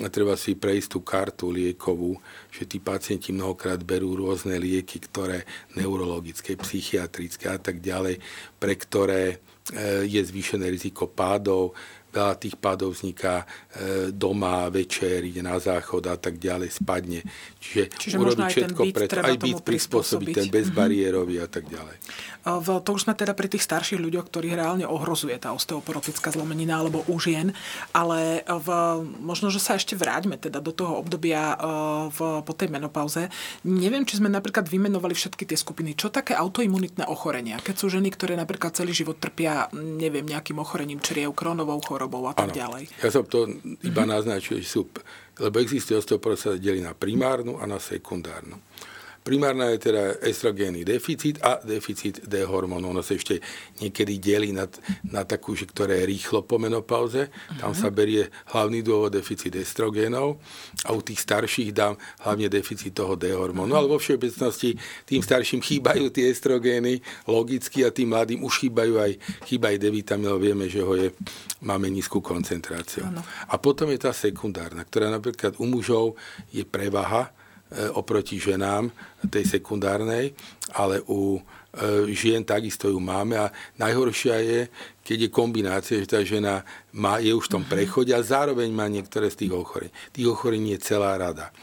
treba 0.07 0.37
si 0.37 0.53
prejsť 0.53 0.87
tú 0.87 0.99
kartu 1.01 1.49
liekovú, 1.49 2.15
že 2.53 2.69
tí 2.69 2.77
pacienti 2.77 3.33
mnohokrát 3.33 3.81
berú 3.81 4.13
rôzne 4.13 4.55
lieky, 4.61 5.01
ktoré 5.03 5.43
neurologické, 5.73 6.53
psychiatrické 6.55 7.49
a 7.49 7.57
tak 7.57 7.81
ďalej, 7.81 8.21
pre 8.61 8.73
ktoré 8.77 9.23
e, 9.33 9.35
je 10.05 10.21
zvýšené 10.21 10.69
riziko 10.69 11.09
pádov, 11.09 11.73
veľa 12.09 12.35
tých 12.41 12.57
pádov 12.57 12.97
vzniká 12.97 13.45
e, 13.45 14.09
doma, 14.09 14.65
večer, 14.73 15.21
ide 15.21 15.45
na 15.45 15.61
záchod 15.61 16.09
a 16.09 16.17
tak 16.17 16.41
ďalej, 16.41 16.81
spadne. 16.81 17.21
Čiže, 17.61 17.83
Čiže 17.93 18.15
aj 18.17 18.33
ten 18.33 18.49
všetko 18.49 18.81
byt 18.81 18.95
preto, 18.97 19.19
aj 19.21 19.37
byt 19.37 19.61
prispôsobiť, 19.61 20.27
ten 20.33 20.47
bezbariérový 20.49 21.45
a 21.45 21.47
tak 21.47 21.69
ďalej. 21.69 21.95
V, 22.49 22.67
to 22.81 22.89
už 22.97 23.05
sme 23.05 23.13
teda 23.13 23.37
pri 23.37 23.45
tých 23.51 23.61
starších 23.61 24.01
ľuďoch, 24.01 24.25
ktorých 24.25 24.57
reálne 24.57 24.85
ohrozuje 24.89 25.37
tá 25.37 25.53
osteoporotická 25.53 26.33
zlomenina 26.33 26.81
alebo 26.81 27.05
u 27.05 27.15
žien, 27.21 27.53
ale 27.93 28.41
v, 28.41 28.67
možno, 29.21 29.53
že 29.53 29.61
sa 29.61 29.77
ešte 29.77 29.93
vráťme 29.93 30.41
teda 30.41 30.57
do 30.57 30.73
toho 30.73 30.97
obdobia 30.97 31.53
e, 31.53 31.55
v, 32.09 32.19
po 32.41 32.53
tej 32.57 32.73
menopauze. 32.73 33.29
Neviem, 33.69 34.01
či 34.09 34.17
sme 34.17 34.33
napríklad 34.33 34.65
vymenovali 34.65 35.13
všetky 35.13 35.45
tie 35.45 35.57
skupiny. 35.59 35.93
Čo 35.93 36.09
také 36.09 36.33
autoimunitné 36.33 37.05
ochorenia? 37.05 37.61
Keď 37.61 37.75
sú 37.77 37.93
ženy, 37.93 38.09
ktoré 38.09 38.33
napríklad 38.33 38.73
celý 38.73 38.97
život 38.97 39.21
trpia, 39.21 39.69
neviem, 39.77 40.25
nejakým 40.25 40.57
ochorením 40.57 41.03
čriev, 41.03 41.37
kronovou 41.37 41.77
chorobou 41.83 41.98
a 42.07 42.33
tak 42.37 42.53
Áno. 42.53 42.55
ďalej. 42.55 42.83
Ja 43.03 43.09
som 43.11 43.25
to 43.27 43.49
iba 43.83 44.07
naznačil, 44.07 44.63
že 44.63 44.69
sú, 44.69 44.87
lebo 45.41 45.59
existuje 45.59 45.99
osteoporóza 45.99 46.55
delí 46.55 46.79
na 46.79 46.95
primárnu 46.95 47.59
a 47.59 47.67
na 47.67 47.81
sekundárnu. 47.81 48.55
Primárna 49.29 49.69
je 49.77 49.93
teda 49.93 50.17
estrogénny 50.25 50.81
deficit 50.81 51.37
a 51.45 51.61
deficit 51.61 52.25
D 52.25 52.41
hormónu. 52.41 52.89
Ono 52.89 53.05
sa 53.05 53.13
ešte 53.13 53.37
niekedy 53.77 54.17
delí 54.17 54.49
na, 54.49 54.65
na 55.05 55.21
takú, 55.21 55.53
že 55.53 55.69
ktoré 55.69 56.01
je 56.01 56.09
rýchlo 56.09 56.41
po 56.41 56.57
menopauze. 56.57 57.29
Tam 57.61 57.77
sa 57.77 57.93
berie 57.93 58.33
hlavný 58.49 58.81
dôvod 58.81 59.13
deficit 59.13 59.53
estrogénov 59.53 60.41
a 60.81 60.97
u 60.97 61.05
tých 61.05 61.21
starších 61.21 61.69
dám 61.69 61.93
hlavne 62.25 62.49
deficit 62.49 62.89
toho 62.89 63.13
D 63.13 63.29
hormónu. 63.29 63.77
Ale 63.77 63.85
vo 63.85 64.01
všeobecnosti 64.01 64.73
tým 65.05 65.21
starším 65.21 65.61
chýbajú 65.61 66.09
tie 66.09 66.33
estrogény 66.33 66.97
logicky 67.29 67.85
a 67.85 67.93
tým 67.93 68.09
mladým 68.17 68.41
už 68.41 68.65
chýbajú 68.65 68.97
aj, 68.97 69.11
chýba 69.45 69.69
aj 69.69 69.77
D 69.77 69.85
vitamín, 69.93 70.33
vieme, 70.41 70.65
že 70.65 70.81
ho 70.81 70.97
je, 70.97 71.13
máme 71.61 71.85
nízku 71.85 72.17
koncentráciu. 72.17 73.05
Áno. 73.05 73.21
A 73.45 73.61
potom 73.61 73.93
je 73.93 74.01
tá 74.01 74.09
sekundárna, 74.09 74.81
ktorá 74.81 75.13
napríklad 75.13 75.53
u 75.61 75.69
mužov 75.69 76.17
je 76.49 76.65
prevaha 76.65 77.29
oproti 77.93 78.41
ženám 78.41 78.89
tej 79.29 79.45
sekundárnej, 79.45 80.33
ale 80.73 81.05
u 81.05 81.37
e, 81.37 81.41
žien 82.17 82.41
takisto 82.41 82.89
ju 82.89 82.97
máme 82.97 83.37
a 83.37 83.53
najhoršia 83.77 84.41
je, 84.41 84.61
keď 85.05 85.17
je 85.25 85.29
kombinácia, 85.29 86.01
že 86.01 86.09
tá 86.09 86.19
žena 86.25 86.65
má, 86.89 87.21
je 87.21 87.29
už 87.29 87.45
v 87.45 87.53
tom 87.61 87.63
prechode 87.65 88.09
a 88.09 88.25
zároveň 88.25 88.73
má 88.73 88.89
niektoré 88.89 89.29
z 89.29 89.45
tých 89.45 89.53
ochorení. 89.53 89.93
Tých 90.09 90.27
ochorení 90.33 90.73
je 90.77 90.81
celá 90.81 91.13
rada. 91.13 91.53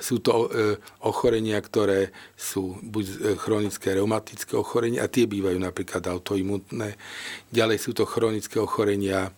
Sú 0.00 0.24
to 0.24 0.48
e, 0.48 0.80
ochorenia, 1.04 1.60
ktoré 1.60 2.16
sú 2.32 2.80
buď 2.80 3.36
chronické 3.36 3.92
reumatické 3.92 4.56
ochorenia, 4.56 5.04
a 5.04 5.12
tie 5.12 5.28
bývajú 5.28 5.60
napríklad 5.60 6.00
autoimunné. 6.08 6.96
Ďalej 7.52 7.76
sú 7.76 7.92
to 7.92 8.08
chronické 8.08 8.56
ochorenia 8.56 9.28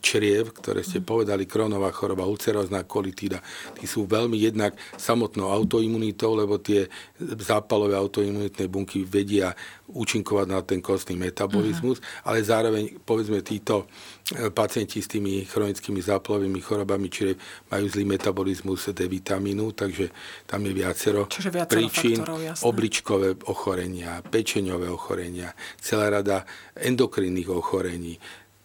čriev, 0.00 0.56
ktoré 0.56 0.80
ste 0.80 1.04
povedali, 1.04 1.44
kronová 1.44 1.92
choroba, 1.92 2.24
ulcerózna 2.24 2.88
kolitída. 2.88 3.44
Tí 3.76 3.84
sú 3.84 4.08
veľmi 4.08 4.40
jednak 4.40 4.72
samotnou 4.96 5.52
autoimunitou, 5.52 6.32
lebo 6.32 6.56
tie 6.56 6.88
zápalové 7.20 7.92
autoimunitné 7.92 8.64
bunky 8.72 9.04
vedia 9.04 9.52
účinkovať 9.92 10.46
na 10.48 10.64
ten 10.64 10.80
kostný 10.80 11.20
metabolizmus, 11.20 12.00
uh-huh. 12.00 12.32
ale 12.32 12.40
zároveň, 12.40 12.96
povedzme, 13.04 13.44
títo 13.44 13.84
e, 14.32 14.48
pacienti 14.48 15.04
s 15.04 15.08
tými 15.12 15.44
chronickými 15.44 16.00
zápalovými 16.00 16.64
chorobami 16.64 17.12
čriev 17.12 17.36
majú 17.68 17.84
zlý 17.92 18.08
metabolizmus 18.08 18.88
D 18.96 19.04
vitamínu, 19.04 19.76
takže 19.76 20.08
tam 20.48 20.64
je 20.64 20.72
viacero, 20.72 21.28
Čiže 21.28 21.52
viacero 21.52 21.76
príčin, 21.76 22.24
faktorov, 22.24 22.40
jasné. 22.40 22.64
obličkové 22.64 23.28
ochorenia, 23.52 24.24
pečeňové 24.24 24.88
ochorenia, 24.88 25.52
celá 25.76 26.08
rada 26.08 26.48
endokrinných 26.72 27.52
ochorení 27.52 28.16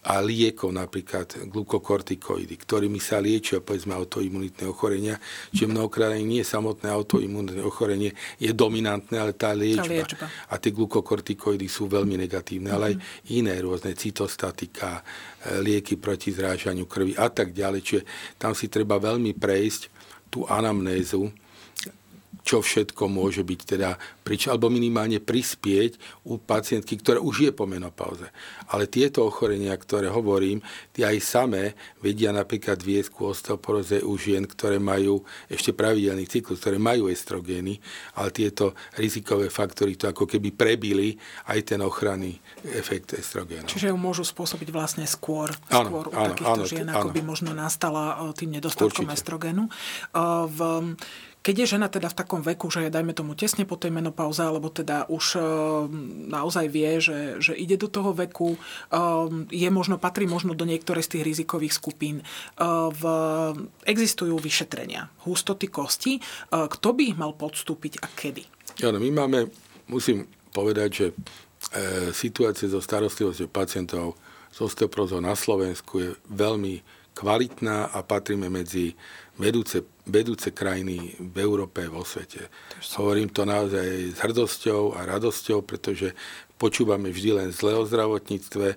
a 0.07 0.23
liekov, 0.23 0.71
napríklad 0.71 1.51
glukokortikoidy, 1.51 2.55
ktorými 2.55 2.95
sa 2.95 3.19
liečia, 3.19 3.59
povedzme, 3.59 3.91
autoimunitné 3.91 4.63
ochorenia, 4.63 5.19
čiže 5.51 5.67
mnohokrát 5.67 6.15
aj 6.15 6.23
nie 6.23 6.47
samotné 6.47 6.87
autoimunitné 6.87 7.59
ochorenie 7.59 8.15
je 8.39 8.55
dominantné, 8.55 9.19
ale 9.19 9.35
tá 9.35 9.51
liečba. 9.51 9.83
liečba. 9.83 10.25
A 10.47 10.55
tie 10.55 10.71
glukokortikoidy 10.71 11.67
sú 11.67 11.91
veľmi 11.91 12.15
negatívne, 12.23 12.71
ale 12.71 12.95
aj 12.95 12.95
iné 13.35 13.59
rôzne 13.59 13.91
cytostatika, 13.99 15.03
e, 15.43 15.59
lieky 15.59 15.99
proti 15.99 16.31
zrážaniu 16.31 16.87
krvi 16.87 17.11
a 17.19 17.27
tak 17.27 17.51
ďalej. 17.51 17.81
Čiže 17.83 18.03
tam 18.39 18.55
si 18.55 18.71
treba 18.71 18.95
veľmi 19.03 19.35
prejsť 19.35 19.91
tú 20.31 20.47
anamnézu, 20.47 21.27
čo 22.47 22.63
všetko 22.63 23.11
môže 23.11 23.43
byť 23.43 23.59
teda 23.67 23.99
prič, 24.23 24.47
alebo 24.47 24.71
minimálne 24.71 25.19
prispieť 25.19 25.99
u 26.23 26.39
pacientky, 26.39 26.95
ktorá 26.95 27.19
už 27.19 27.35
je 27.43 27.51
po 27.51 27.67
menopauze. 27.67 28.31
Ale 28.71 28.87
tieto 28.87 29.27
ochorenia, 29.27 29.75
ktoré 29.75 30.07
hovorím, 30.07 30.63
tie 30.95 31.11
aj 31.11 31.17
samé 31.19 31.63
vedia 31.99 32.31
napríklad 32.31 32.79
viesť 32.79 33.11
ku 33.11 33.27
osteoporóze 33.35 33.99
u 33.99 34.15
žien, 34.15 34.47
ktoré 34.47 34.79
majú 34.79 35.27
ešte 35.51 35.75
pravidelný 35.75 36.23
cyklus, 36.23 36.63
ktoré 36.63 36.79
majú 36.79 37.11
estrogény, 37.11 37.83
ale 38.15 38.29
tieto 38.31 38.79
rizikové 38.95 39.51
faktory 39.51 39.99
to 39.99 40.07
ako 40.07 40.23
keby 40.23 40.55
prebili 40.55 41.19
aj 41.51 41.75
ten 41.75 41.83
ochranný 41.83 42.39
efekt 42.63 43.11
estrogénov. 43.11 43.67
Čiže 43.67 43.91
ju 43.91 43.97
môžu 43.99 44.23
spôsobiť 44.23 44.71
vlastne 44.71 45.03
skôr, 45.03 45.51
Áno, 45.67 45.91
skôr 45.91 46.05
u 46.07 46.13
áno, 46.15 46.31
takýchto 46.31 46.63
áno, 46.63 46.63
žien, 46.63 46.87
áno. 46.87 46.95
ako 47.03 47.09
by 47.11 47.21
možno 47.27 47.51
nastala 47.51 48.23
e, 48.23 48.31
tým 48.39 48.55
nedostatkom 48.55 49.03
Určite. 49.03 49.17
estrogénu. 49.19 49.63
E, 49.67 49.71
V, 50.47 50.59
keď 51.45 51.55
je 51.63 51.71
žena 51.77 51.87
teda 51.87 52.11
v 52.11 52.17
takom 52.17 52.41
veku, 52.43 52.67
že 52.67 52.87
je, 52.87 52.93
dajme 52.93 53.15
tomu, 53.15 53.37
tesne 53.37 53.63
po 53.63 53.79
tej 53.79 53.93
menopauze, 53.93 54.43
alebo 54.43 54.67
teda 54.67 55.07
už 55.07 55.25
e, 55.35 55.41
naozaj 56.27 56.65
vie, 56.67 56.99
že, 56.99 57.39
že 57.39 57.55
ide 57.55 57.79
do 57.79 57.87
toho 57.87 58.11
veku, 58.11 58.55
e, 58.55 58.59
je 59.51 59.69
možno, 59.71 59.95
patrí 59.95 60.27
možno 60.27 60.57
do 60.57 60.67
niektorej 60.67 61.07
z 61.07 61.11
tých 61.17 61.23
rizikových 61.23 61.73
skupín. 61.75 62.19
E, 62.19 62.25
V, 62.87 63.03
existujú 63.83 64.39
vyšetrenia 64.39 65.11
hustoty 65.27 65.67
kosti. 65.67 66.19
Kto 66.49 66.87
by 66.95 67.03
ich 67.13 67.17
mal 67.19 67.35
podstúpiť 67.35 67.99
a 68.03 68.07
kedy? 68.07 68.43
Áno, 68.87 69.01
my 69.01 69.09
máme, 69.11 69.39
musím 69.91 70.27
povedať, 70.55 70.89
že 70.91 71.07
e, 71.11 71.13
situácia 72.15 72.71
so 72.71 72.79
starostlivosťou 72.79 73.49
pacientov 73.51 74.15
s 74.51 74.57
osteoporózou 74.63 75.21
na 75.21 75.35
Slovensku 75.37 76.01
je 76.01 76.09
veľmi 76.31 76.81
kvalitná 77.17 77.93
a 77.93 77.99
patríme 78.05 78.49
medzi 78.49 78.93
vedúce, 79.37 79.85
vedúce 80.07 80.55
krajiny 80.55 81.19
v 81.19 81.35
Európe 81.43 81.85
vo 81.91 82.01
svete. 82.07 82.47
Hovorím 82.95 83.29
to 83.29 83.43
naozaj 83.43 84.15
s 84.15 84.17
hrdosťou 84.23 84.95
a 84.95 85.03
radosťou, 85.05 85.61
pretože 85.67 86.15
počúvame 86.55 87.11
vždy 87.11 87.29
len 87.35 87.49
zle 87.53 87.75
o 87.75 87.83
zdravotníctve. 87.85 88.67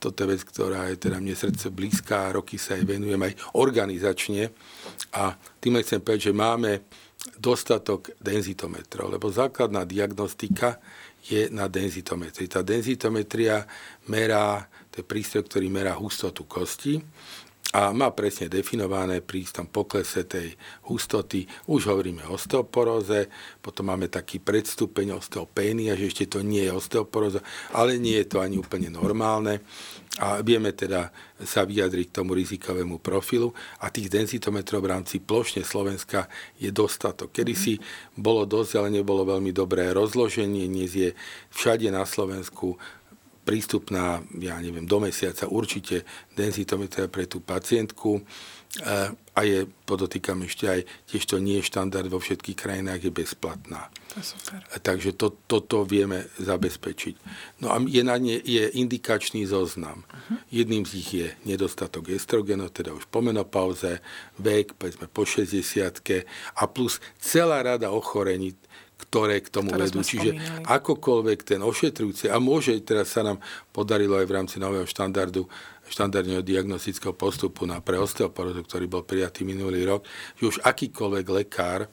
Toto 0.00 0.18
je 0.24 0.30
vec, 0.34 0.42
ktorá 0.42 0.90
je 0.90 0.98
teda 0.98 1.20
mne 1.20 1.36
srdce 1.36 1.70
blízka 1.70 2.34
roky 2.34 2.58
sa 2.58 2.74
jej 2.74 2.84
venujem 2.84 3.20
aj 3.20 3.32
organizačne. 3.54 4.50
A 5.14 5.36
tým 5.60 5.78
chcem 5.80 6.02
povedať, 6.02 6.32
že 6.32 6.34
máme 6.34 6.84
dostatok 7.40 8.12
denzitometrov, 8.20 9.08
lebo 9.08 9.32
základná 9.32 9.88
diagnostika 9.88 10.76
je 11.24 11.48
na 11.48 11.72
denzitometrii. 11.72 12.52
Tá 12.52 12.60
denzitometria 12.60 13.64
merá, 14.12 14.68
to 14.92 15.00
je 15.00 15.08
prístroj, 15.08 15.48
ktorý 15.48 15.72
merá 15.72 15.96
hustotu 15.96 16.44
kosti 16.44 17.00
a 17.74 17.90
má 17.90 18.14
presne 18.14 18.46
definované 18.46 19.18
pri 19.18 19.42
istom 19.42 19.66
poklese 19.66 20.22
tej 20.22 20.54
hustoty. 20.86 21.42
Už 21.66 21.90
hovoríme 21.90 22.22
o 22.30 22.38
osteoporóze, 22.38 23.26
potom 23.58 23.90
máme 23.90 24.06
taký 24.06 24.38
predstupeň 24.38 25.18
osteopénia, 25.18 25.98
že 25.98 26.06
ešte 26.06 26.38
to 26.38 26.46
nie 26.46 26.62
je 26.62 26.70
osteoporóza, 26.70 27.42
ale 27.74 27.98
nie 27.98 28.14
je 28.22 28.30
to 28.30 28.38
ani 28.38 28.62
úplne 28.62 28.94
normálne. 28.94 29.58
A 30.22 30.38
vieme 30.46 30.70
teda 30.70 31.10
sa 31.42 31.66
vyjadriť 31.66 32.14
k 32.14 32.16
tomu 32.22 32.38
rizikovému 32.38 33.02
profilu 33.02 33.50
a 33.82 33.90
tých 33.90 34.06
densitometrov 34.06 34.78
v 34.78 34.94
rámci 34.94 35.18
plošne 35.18 35.66
Slovenska 35.66 36.30
je 36.62 36.70
dostatok. 36.70 37.34
Kedy 37.34 37.54
si 37.58 37.82
bolo 38.14 38.46
dosť, 38.46 38.78
ale 38.78 38.94
nebolo 38.94 39.26
veľmi 39.26 39.50
dobré 39.50 39.90
rozloženie, 39.90 40.70
dnes 40.70 40.94
je 40.94 41.10
všade 41.50 41.90
na 41.90 42.06
Slovensku 42.06 42.78
prístupná, 43.44 44.24
ja 44.40 44.56
neviem, 44.58 44.88
do 44.88 44.98
mesiaca 44.98 45.44
určite 45.44 46.08
denzitometra 46.32 47.12
pre 47.12 47.28
tú 47.28 47.44
pacientku 47.44 48.24
eh, 48.80 49.12
a 49.12 49.40
je, 49.44 49.68
podotýkam 49.84 50.48
ešte 50.48 50.64
aj, 50.64 50.80
tiež 51.12 51.22
to 51.28 51.36
nie 51.36 51.60
je 51.60 51.68
štandard 51.68 52.08
vo 52.08 52.16
všetkých 52.16 52.56
krajinách, 52.56 53.04
je 53.04 53.12
bezplatná. 53.12 53.92
To 54.16 54.16
je 54.16 54.24
super. 54.24 54.64
Eh, 54.64 54.80
takže 54.80 55.12
to, 55.12 55.36
toto 55.44 55.84
vieme 55.84 56.24
zabezpečiť. 56.40 57.14
No 57.60 57.70
a 57.70 57.78
je 57.84 58.00
na 58.00 58.16
ne 58.16 58.40
je 58.40 58.64
indikačný 58.80 59.44
zoznam. 59.44 60.08
Uh-huh. 60.08 60.40
Jedným 60.48 60.88
z 60.88 60.92
nich 60.96 61.10
je 61.12 61.28
nedostatok 61.44 62.16
estrogenu, 62.16 62.72
teda 62.72 62.96
už 62.96 63.04
po 63.12 63.20
menopauze, 63.20 64.00
vek, 64.40 64.74
povedzme 64.80 65.06
po 65.12 65.28
60 65.28 65.60
a 66.56 66.64
plus 66.64 66.98
celá 67.20 67.60
rada 67.60 67.92
ochorení, 67.92 68.56
ktoré 68.94 69.42
k 69.42 69.50
tomu 69.50 69.74
ktoré 69.74 69.90
vedú. 69.90 70.00
Čiže 70.02 70.30
spomínali. 70.38 70.64
akokoľvek 70.70 71.38
ten 71.42 71.60
ošetrujúci, 71.62 72.30
a 72.30 72.38
môže, 72.38 72.74
teraz 72.86 73.14
sa 73.14 73.26
nám 73.26 73.42
podarilo 73.74 74.18
aj 74.18 74.26
v 74.26 74.34
rámci 74.34 74.56
nového 74.62 74.86
štandardu, 74.86 75.46
štandardného 75.84 76.40
diagnostického 76.40 77.12
postupu 77.12 77.68
na 77.68 77.82
pre 77.84 78.00
osteoporózu, 78.00 78.64
ktorý 78.64 78.88
bol 78.88 79.04
prijatý 79.04 79.44
minulý 79.44 79.84
rok, 79.84 80.06
že 80.40 80.56
už 80.56 80.56
akýkoľvek 80.64 81.26
lekár 81.28 81.86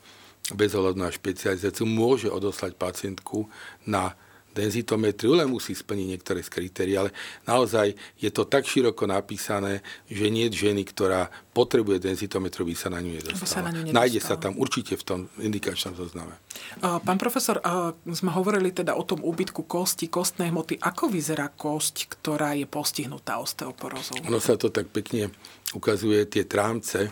bez 0.56 0.72
ohľadu 0.74 1.00
na 1.00 1.12
špecializáciu 1.12 1.86
môže 1.86 2.32
odoslať 2.32 2.76
pacientku 2.80 3.52
na 3.84 4.16
denzitometriu, 4.52 5.34
len 5.36 5.48
musí 5.48 5.72
splniť 5.72 6.08
niektoré 6.08 6.40
z 6.44 6.50
kritérií, 6.52 6.96
ale 7.00 7.16
naozaj 7.48 7.96
je 8.20 8.30
to 8.30 8.44
tak 8.48 8.68
široko 8.68 9.08
napísané, 9.08 9.80
že 10.12 10.28
nie 10.28 10.52
je 10.52 10.68
ženy, 10.70 10.84
ktorá 10.88 11.32
potrebuje 11.52 12.04
denzitometru, 12.04 12.64
by 12.64 12.76
sa 12.76 12.88
na 12.92 13.04
ňu 13.04 13.12
nedostala. 13.20 13.48
sa 13.48 13.62
na 13.64 13.72
ňu 13.72 13.82
nedostala. 13.88 14.00
Nájde 14.00 14.20
sa 14.24 14.36
tam 14.40 14.54
určite 14.60 14.94
v 14.96 15.04
tom 15.04 15.20
indikačnom 15.40 15.96
zozname. 15.96 16.36
Pán 16.80 17.20
profesor, 17.20 17.60
sme 18.08 18.32
hovorili 18.32 18.72
teda 18.72 18.96
o 18.96 19.04
tom 19.04 19.20
úbytku 19.24 19.68
kosti, 19.68 20.08
kostnej 20.08 20.52
hmoty. 20.52 20.80
Ako 20.80 21.12
vyzerá 21.12 21.52
kosť, 21.52 22.08
ktorá 22.20 22.56
je 22.56 22.68
postihnutá 22.68 23.40
osteoporózou? 23.44 24.20
Ono 24.28 24.40
sa 24.40 24.56
to 24.56 24.72
tak 24.72 24.88
pekne 24.92 25.32
ukazuje, 25.76 26.24
tie 26.28 26.44
trámce, 26.48 27.12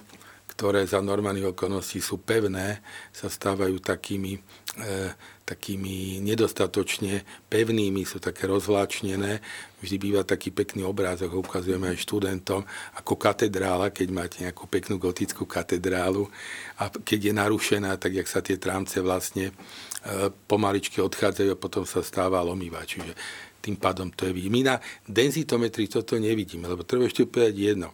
ktoré 0.59 0.83
za 0.83 0.99
normálnych 0.99 1.55
okolností 1.55 2.03
sú 2.03 2.19
pevné, 2.19 2.83
sa 3.15 3.31
stávajú 3.31 3.79
takými, 3.79 4.35
e, 4.35 4.39
takými 5.49 6.21
nedostatočne 6.21 7.25
pevnými, 7.49 8.05
sú 8.05 8.21
také 8.21 8.45
rozvláčnené. 8.45 9.41
Vždy 9.81 9.95
býva 9.97 10.21
taký 10.21 10.53
pekný 10.53 10.85
obrázok, 10.85 11.33
ho 11.33 11.41
ukazujeme 11.41 11.89
aj 11.89 12.05
študentom, 12.05 12.61
ako 13.01 13.17
katedrála, 13.17 13.89
keď 13.89 14.07
máte 14.13 14.37
nejakú 14.45 14.69
peknú 14.69 15.01
gotickú 15.01 15.49
katedrálu 15.49 16.29
a 16.77 16.93
keď 16.93 17.19
je 17.31 17.33
narušená, 17.33 17.97
tak 17.97 18.21
jak 18.21 18.29
sa 18.29 18.45
tie 18.45 18.61
trámce 18.61 19.01
vlastne 19.01 19.49
e, 19.49 19.53
pomaličky 20.45 21.01
odchádzajú 21.01 21.49
a 21.49 21.57
potom 21.57 21.81
sa 21.89 22.05
stáva 22.05 22.45
lomivá. 22.45 22.85
Čiže 22.85 23.17
tým 23.57 23.81
pádom 23.81 24.13
to 24.13 24.29
je 24.29 24.35
vidím. 24.37 24.61
My 24.61 24.75
na 24.75 24.75
denzitometrii 25.09 25.89
toto 25.89 26.15
nevidíme, 26.21 26.69
lebo 26.69 26.85
treba 26.85 27.09
ešte 27.09 27.25
povedať 27.25 27.55
jedno. 27.57 27.89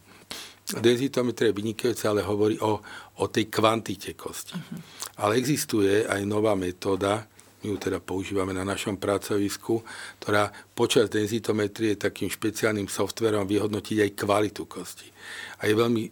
Denzitometria 0.65 1.53
je 1.53 1.59
vynikajúca, 1.61 2.05
ale 2.09 2.25
hovorí 2.25 2.57
o, 2.57 2.81
o 3.21 3.25
tej 3.29 3.53
kvantite 3.53 4.17
kosti. 4.17 4.57
Uh-huh. 4.57 4.81
Ale 5.21 5.37
existuje 5.37 6.09
aj 6.09 6.25
nová 6.25 6.57
metóda, 6.57 7.29
my 7.65 7.73
ju 7.73 7.81
teda 7.81 7.97
používame 7.97 8.53
na 8.53 8.61
našom 8.61 8.93
pracovisku, 9.01 9.81
ktorá 10.21 10.53
počas 10.77 11.09
denzitometrie 11.09 11.97
takým 11.97 12.29
špeciálnym 12.29 12.85
softverom 12.85 13.49
vyhodnotiť 13.49 14.05
aj 14.05 14.11
kvalitu 14.13 14.69
kosti. 14.69 15.09
A 15.57 15.65
je 15.65 15.73
veľmi 15.73 16.03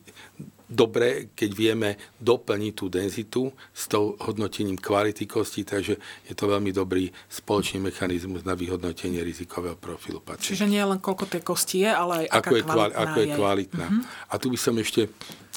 dobré, 0.66 1.30
keď 1.38 1.50
vieme 1.54 1.90
doplniť 2.18 2.74
tú 2.74 2.90
denzitu 2.90 3.54
s 3.70 3.86
tou 3.86 4.18
hodnotením 4.18 4.82
kvality 4.82 5.30
kosti, 5.30 5.62
takže 5.62 6.02
je 6.26 6.34
to 6.34 6.50
veľmi 6.50 6.74
dobrý 6.74 7.14
spoločný 7.30 7.78
mechanizmus 7.86 8.42
na 8.42 8.58
vyhodnotenie 8.58 9.22
rizikového 9.22 9.78
profilu 9.78 10.18
pacienta. 10.18 10.50
Čiže 10.50 10.66
nie 10.66 10.82
len 10.82 10.98
koľko 10.98 11.30
tej 11.30 11.46
kosti 11.46 11.86
je, 11.86 11.92
ale 11.94 12.14
aj 12.26 12.42
ako 12.42 12.54
je, 12.58 12.64
kvali, 12.66 12.74
kvalitná 12.74 12.98
ako 13.06 13.18
je 13.22 13.28
kvalitná. 13.38 13.88
Uh-huh. 13.94 14.34
A 14.34 14.34
tu 14.42 14.50
by 14.50 14.58
som 14.58 14.74
ešte, 14.82 15.02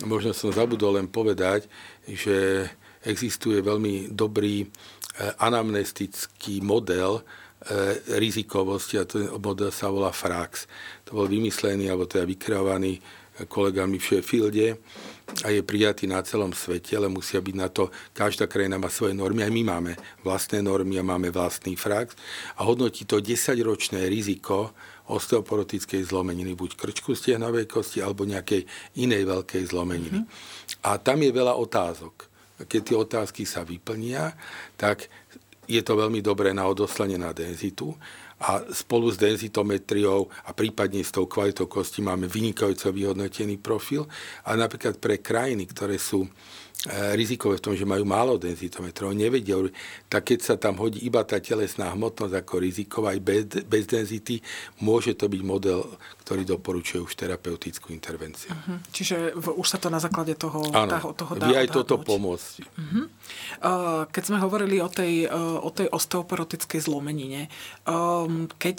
možno 0.05 0.37
som 0.37 0.53
zabudol 0.53 1.01
len 1.01 1.09
povedať, 1.09 1.65
že 2.05 2.69
existuje 3.07 3.63
veľmi 3.63 4.11
dobrý 4.11 4.67
anamnestický 5.41 6.61
model 6.61 7.21
eh, 7.21 8.01
rizikovosti 8.21 9.01
a 9.01 9.05
ten 9.09 9.33
model 9.37 9.73
sa 9.73 9.89
volá 9.89 10.13
FRAX. 10.13 10.69
To 11.09 11.23
bol 11.23 11.27
vymyslený, 11.31 11.89
alebo 11.89 12.05
teda 12.05 12.29
vykreovaný 12.29 13.01
kolegami 13.45 14.01
v 14.01 14.05
Sheffielde 14.05 14.69
a 15.45 15.53
je 15.53 15.61
prijatý 15.61 16.09
na 16.09 16.25
celom 16.25 16.57
svete, 16.57 16.97
ale 16.97 17.13
musia 17.13 17.45
byť 17.45 17.57
na 17.59 17.69
to, 17.69 17.93
každá 18.17 18.49
krajina 18.49 18.81
má 18.81 18.89
svoje 18.89 19.13
normy, 19.13 19.45
aj 19.45 19.53
my 19.53 19.63
máme 19.67 19.93
vlastné 20.25 20.65
normy 20.65 20.97
a 20.97 21.05
máme 21.05 21.29
vlastný 21.29 21.77
frax 21.77 22.17
a 22.57 22.65
hodnotí 22.65 23.05
to 23.05 23.21
10-ročné 23.21 24.09
riziko 24.09 24.73
osteoporotickej 25.07 26.03
zlomeniny, 26.09 26.57
buď 26.57 26.81
krčku 26.81 27.13
stehnovej 27.15 27.69
kosti 27.69 28.01
alebo 28.01 28.27
nejakej 28.27 28.67
inej 28.99 29.29
veľkej 29.29 29.63
zlomeniny. 29.71 30.19
Mm-hmm. 30.25 30.87
A 30.89 30.99
tam 30.99 31.23
je 31.23 31.31
veľa 31.31 31.55
otázok. 31.55 32.26
Keď 32.57 32.81
tie 32.81 32.97
otázky 32.97 33.43
sa 33.45 33.61
vyplnia, 33.67 34.33
tak 34.81 35.13
je 35.67 35.83
to 35.83 35.99
veľmi 35.99 36.23
dobré 36.23 36.55
na 36.55 36.65
odoslanie 36.65 37.19
na 37.19 37.35
denzitu 37.35 37.93
a 38.37 38.61
spolu 38.69 39.09
s 39.09 39.17
denzitometriou 39.17 40.29
a 40.45 40.53
prípadne 40.53 41.01
s 41.01 41.11
tou 41.11 41.25
kvalitou 41.25 41.65
kosti 41.67 42.05
máme 42.05 42.29
vynikajúco 42.29 42.93
vyhodnotený 42.93 43.57
profil. 43.57 44.05
A 44.45 44.55
napríklad 44.55 45.01
pre 45.01 45.19
krajiny, 45.19 45.65
ktoré 45.65 45.97
sú 45.97 46.29
rizikové 47.15 47.59
v 47.59 47.65
tom, 47.67 47.75
že 47.75 47.83
majú 47.83 48.07
málo 48.07 48.39
denzitometrov, 48.39 49.11
nevedia, 49.13 49.59
tak 50.07 50.31
keď 50.31 50.39
sa 50.43 50.55
tam 50.55 50.79
hodí 50.79 51.03
iba 51.03 51.23
tá 51.27 51.43
telesná 51.43 51.91
hmotnosť 51.93 52.35
ako 52.35 52.55
riziková 52.63 53.15
aj 53.17 53.21
bez, 53.21 53.43
bez 53.67 53.85
denzity, 53.91 54.39
môže 54.83 55.19
to 55.19 55.27
byť 55.27 55.43
model, 55.43 55.83
ktorý 56.27 56.43
doporučuje 56.47 57.01
už 57.07 57.13
terapeutickú 57.15 57.95
intervenciu. 57.95 58.51
Uh-huh. 58.51 58.79
Čiže 58.91 59.39
už 59.39 59.67
sa 59.67 59.79
to 59.79 59.91
na 59.91 60.03
základe 60.03 60.35
toho, 60.35 60.63
Áno, 60.75 60.91
toho, 60.91 61.09
toho 61.15 61.33
dá 61.39 61.47
vie 61.47 61.57
aj 61.59 61.71
toto 61.71 61.99
odhadnúť. 61.99 62.07
pomôcť. 62.07 62.55
Uh-huh. 62.63 63.05
Uh, 63.63 64.03
keď 64.11 64.23
sme 64.27 64.39
hovorili 64.43 64.83
o 64.83 64.91
tej, 64.91 65.31
uh, 65.31 65.63
o 65.63 65.71
tej 65.71 65.87
osteoporotickej 65.91 66.81
zlomenine, 66.83 67.47
um, 67.87 68.51
keď 68.59 68.79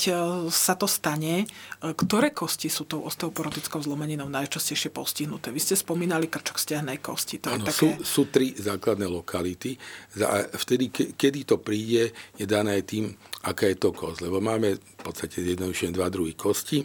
sa 0.51 0.75
to 0.75 0.85
stane, 0.87 1.47
ktoré 1.81 2.31
kosti 2.31 2.67
sú 2.67 2.85
tou 2.87 3.03
osteoporotickou 3.07 3.79
zlomeninou 3.83 4.27
najčastejšie 4.27 4.91
postihnuté? 4.91 5.51
Vy 5.51 5.59
ste 5.63 5.75
spomínali 5.79 6.27
krčok 6.27 6.59
stehnej 6.59 6.99
kosti. 6.99 7.39
To 7.43 7.55
Áno, 7.55 7.63
je 7.63 7.71
také... 7.71 7.79
sú 7.79 7.96
tri 8.29 8.53
základné 8.57 9.05
lokality. 9.07 9.77
A 10.21 10.45
vtedy, 10.57 10.89
ke, 10.89 11.13
kedy 11.13 11.47
to 11.47 11.57
príde, 11.61 12.11
je 12.35 12.45
dané 12.45 12.81
tým, 12.83 13.13
aká 13.43 13.71
je 13.71 13.77
to 13.79 13.95
kost. 13.95 14.21
Lebo 14.21 14.43
máme 14.43 14.75
v 14.77 15.01
podstate 15.01 15.41
zjednodušene 15.41 15.95
dva 15.95 16.11
druhy 16.11 16.33
kosti. 16.33 16.83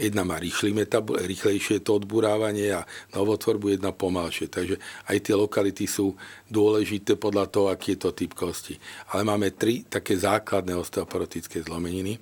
Jedna 0.00 0.26
má 0.26 0.40
rýchly 0.40 0.74
metabol, 0.74 1.20
rýchlejšie 1.20 1.84
to 1.84 2.00
odburávanie 2.02 2.74
a 2.74 2.82
novotvorbu, 3.14 3.76
jedna 3.76 3.94
pomalšie. 3.94 4.50
Takže 4.50 4.76
aj 5.06 5.16
tie 5.22 5.34
lokality 5.36 5.86
sú 5.86 6.16
dôležité 6.50 7.14
podľa 7.14 7.46
toho, 7.48 7.66
aký 7.70 7.94
je 7.94 8.00
to 8.04 8.10
typ 8.16 8.32
kosti. 8.34 8.74
Ale 9.14 9.22
máme 9.22 9.54
tri 9.54 9.86
také 9.86 10.18
základné 10.18 10.74
osteoporotické 10.74 11.62
zlomeniny. 11.62 12.18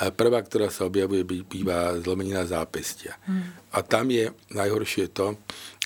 A 0.00 0.08
Prvá, 0.14 0.40
ktorá 0.40 0.72
sa 0.72 0.88
objavuje, 0.88 1.26
býva 1.26 1.92
zlomenina 2.00 2.46
zápestia. 2.48 3.20
A 3.74 3.84
tam 3.84 4.08
je 4.08 4.32
najhoršie 4.54 5.12
to, 5.12 5.36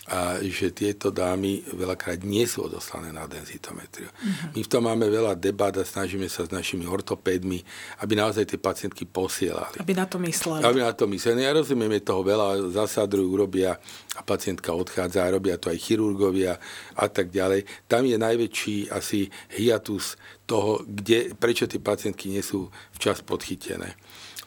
a 0.04 0.36
že 0.44 0.68
tieto 0.68 1.08
dámy 1.08 1.64
veľakrát 1.72 2.20
nie 2.28 2.44
sú 2.44 2.68
odoslané 2.68 3.08
na 3.08 3.24
denzitometriu. 3.24 4.12
Uh-huh. 4.12 4.52
My 4.52 4.60
v 4.60 4.68
tom 4.68 4.84
máme 4.84 5.08
veľa 5.08 5.32
debát 5.32 5.72
a 5.80 5.84
snažíme 5.84 6.28
sa 6.28 6.44
s 6.44 6.52
našimi 6.52 6.84
ortopédmi, 6.84 7.64
aby 8.04 8.12
naozaj 8.12 8.52
tie 8.52 8.60
pacientky 8.60 9.08
posielali. 9.08 9.80
Aby 9.80 9.96
na 9.96 10.04
to 10.04 10.20
mysleli. 10.20 10.60
Aby 10.60 10.84
na 10.84 10.92
to 10.92 11.08
mysleli. 11.08 11.40
Ja 11.40 11.56
rozumiem, 11.56 11.96
je 11.96 12.04
toho 12.04 12.20
veľa, 12.20 12.68
zasadrujú, 12.76 13.32
robia 13.32 13.80
a 14.12 14.20
pacientka 14.20 14.76
odchádza, 14.76 15.32
robia 15.32 15.56
to 15.56 15.72
aj 15.72 15.80
chirurgovia 15.80 16.60
a 17.00 17.08
tak 17.08 17.32
ďalej. 17.32 17.64
Tam 17.88 18.04
je 18.04 18.20
najväčší 18.20 18.92
asi 18.92 19.32
hiatus 19.56 20.20
toho, 20.44 20.84
kde, 20.84 21.32
prečo 21.32 21.64
tie 21.64 21.80
pacientky 21.80 22.28
nie 22.28 22.44
sú 22.44 22.68
včas 22.92 23.24
podchytené. 23.24 23.96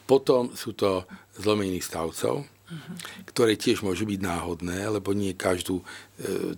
Potom 0.06 0.54
sú 0.54 0.72
to 0.78 1.02
zlomeniny 1.34 1.82
stavcov, 1.82 2.46
ktoré 3.24 3.56
tiež 3.56 3.80
môžu 3.80 4.04
byť 4.04 4.20
náhodné, 4.20 4.92
lebo 4.92 5.16
nie 5.16 5.32
každú 5.32 5.80
e, 5.80 5.84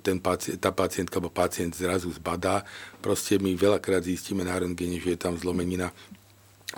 ten 0.02 0.18
pacient, 0.18 0.58
tá 0.58 0.74
pacientka 0.74 1.22
alebo 1.22 1.30
pacient 1.30 1.70
zrazu 1.74 2.10
zbadá. 2.10 2.66
Proste 2.98 3.38
my 3.38 3.54
veľakrát 3.54 4.02
zistíme 4.02 4.42
na 4.42 4.58
rentgene, 4.58 4.98
že 4.98 5.14
je 5.14 5.20
tam 5.20 5.38
zlomenina. 5.38 5.94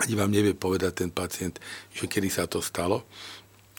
Ani 0.01 0.13
vám 0.17 0.33
nevie 0.33 0.57
povedať 0.57 1.05
ten 1.05 1.11
pacient, 1.13 1.57
že 1.93 2.05
kedy 2.09 2.29
sa 2.29 2.45
to 2.45 2.61
stalo. 2.61 3.05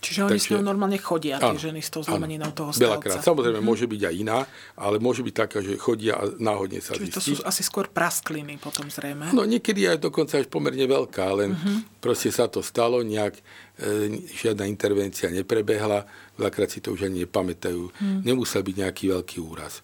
Čiže 0.05 0.21
oni 0.29 0.37
Takže, 0.37 0.45
s 0.45 0.53
ňou 0.53 0.63
normálne 0.63 1.01
chodia, 1.01 1.41
tie 1.41 1.49
áno, 1.49 1.59
ženy 1.59 1.81
s 1.81 1.89
tou 1.89 2.05
zlomeninou 2.05 2.53
toho 2.53 2.77
stavca. 2.77 3.01
Veľakrát. 3.01 3.25
Samozrejme, 3.25 3.59
mm-hmm. 3.59 3.71
môže 3.73 3.87
byť 3.89 4.01
aj 4.05 4.15
iná, 4.21 4.39
ale 4.77 4.97
môže 5.01 5.25
byť 5.25 5.35
taká, 5.35 5.59
že 5.65 5.81
chodia 5.81 6.21
a 6.21 6.29
náhodne 6.37 6.85
sa 6.85 6.93
Čiže 6.93 7.09
zistí. 7.09 7.17
to 7.17 7.23
sú 7.25 7.33
asi 7.49 7.63
skôr 7.65 7.89
praskliny 7.89 8.61
potom 8.61 8.87
zrejme. 8.93 9.33
No 9.33 9.49
niekedy 9.49 9.89
aj 9.89 10.05
dokonca 10.05 10.37
až 10.37 10.47
pomerne 10.53 10.85
veľká, 10.85 11.27
len 11.33 11.57
mm-hmm. 11.57 12.05
proste 12.05 12.29
sa 12.29 12.45
to 12.53 12.61
stalo, 12.61 13.01
nejak 13.01 13.41
e, 13.81 14.23
žiadna 14.29 14.69
intervencia 14.69 15.33
neprebehla, 15.33 16.05
veľakrát 16.37 16.69
si 16.69 16.85
to 16.85 16.93
už 16.93 17.09
ani 17.09 17.25
nepamätajú. 17.25 17.83
Mm. 17.97 18.21
Nemusel 18.29 18.61
byť 18.61 18.77
nejaký 18.85 19.05
veľký 19.09 19.39
úraz. 19.41 19.81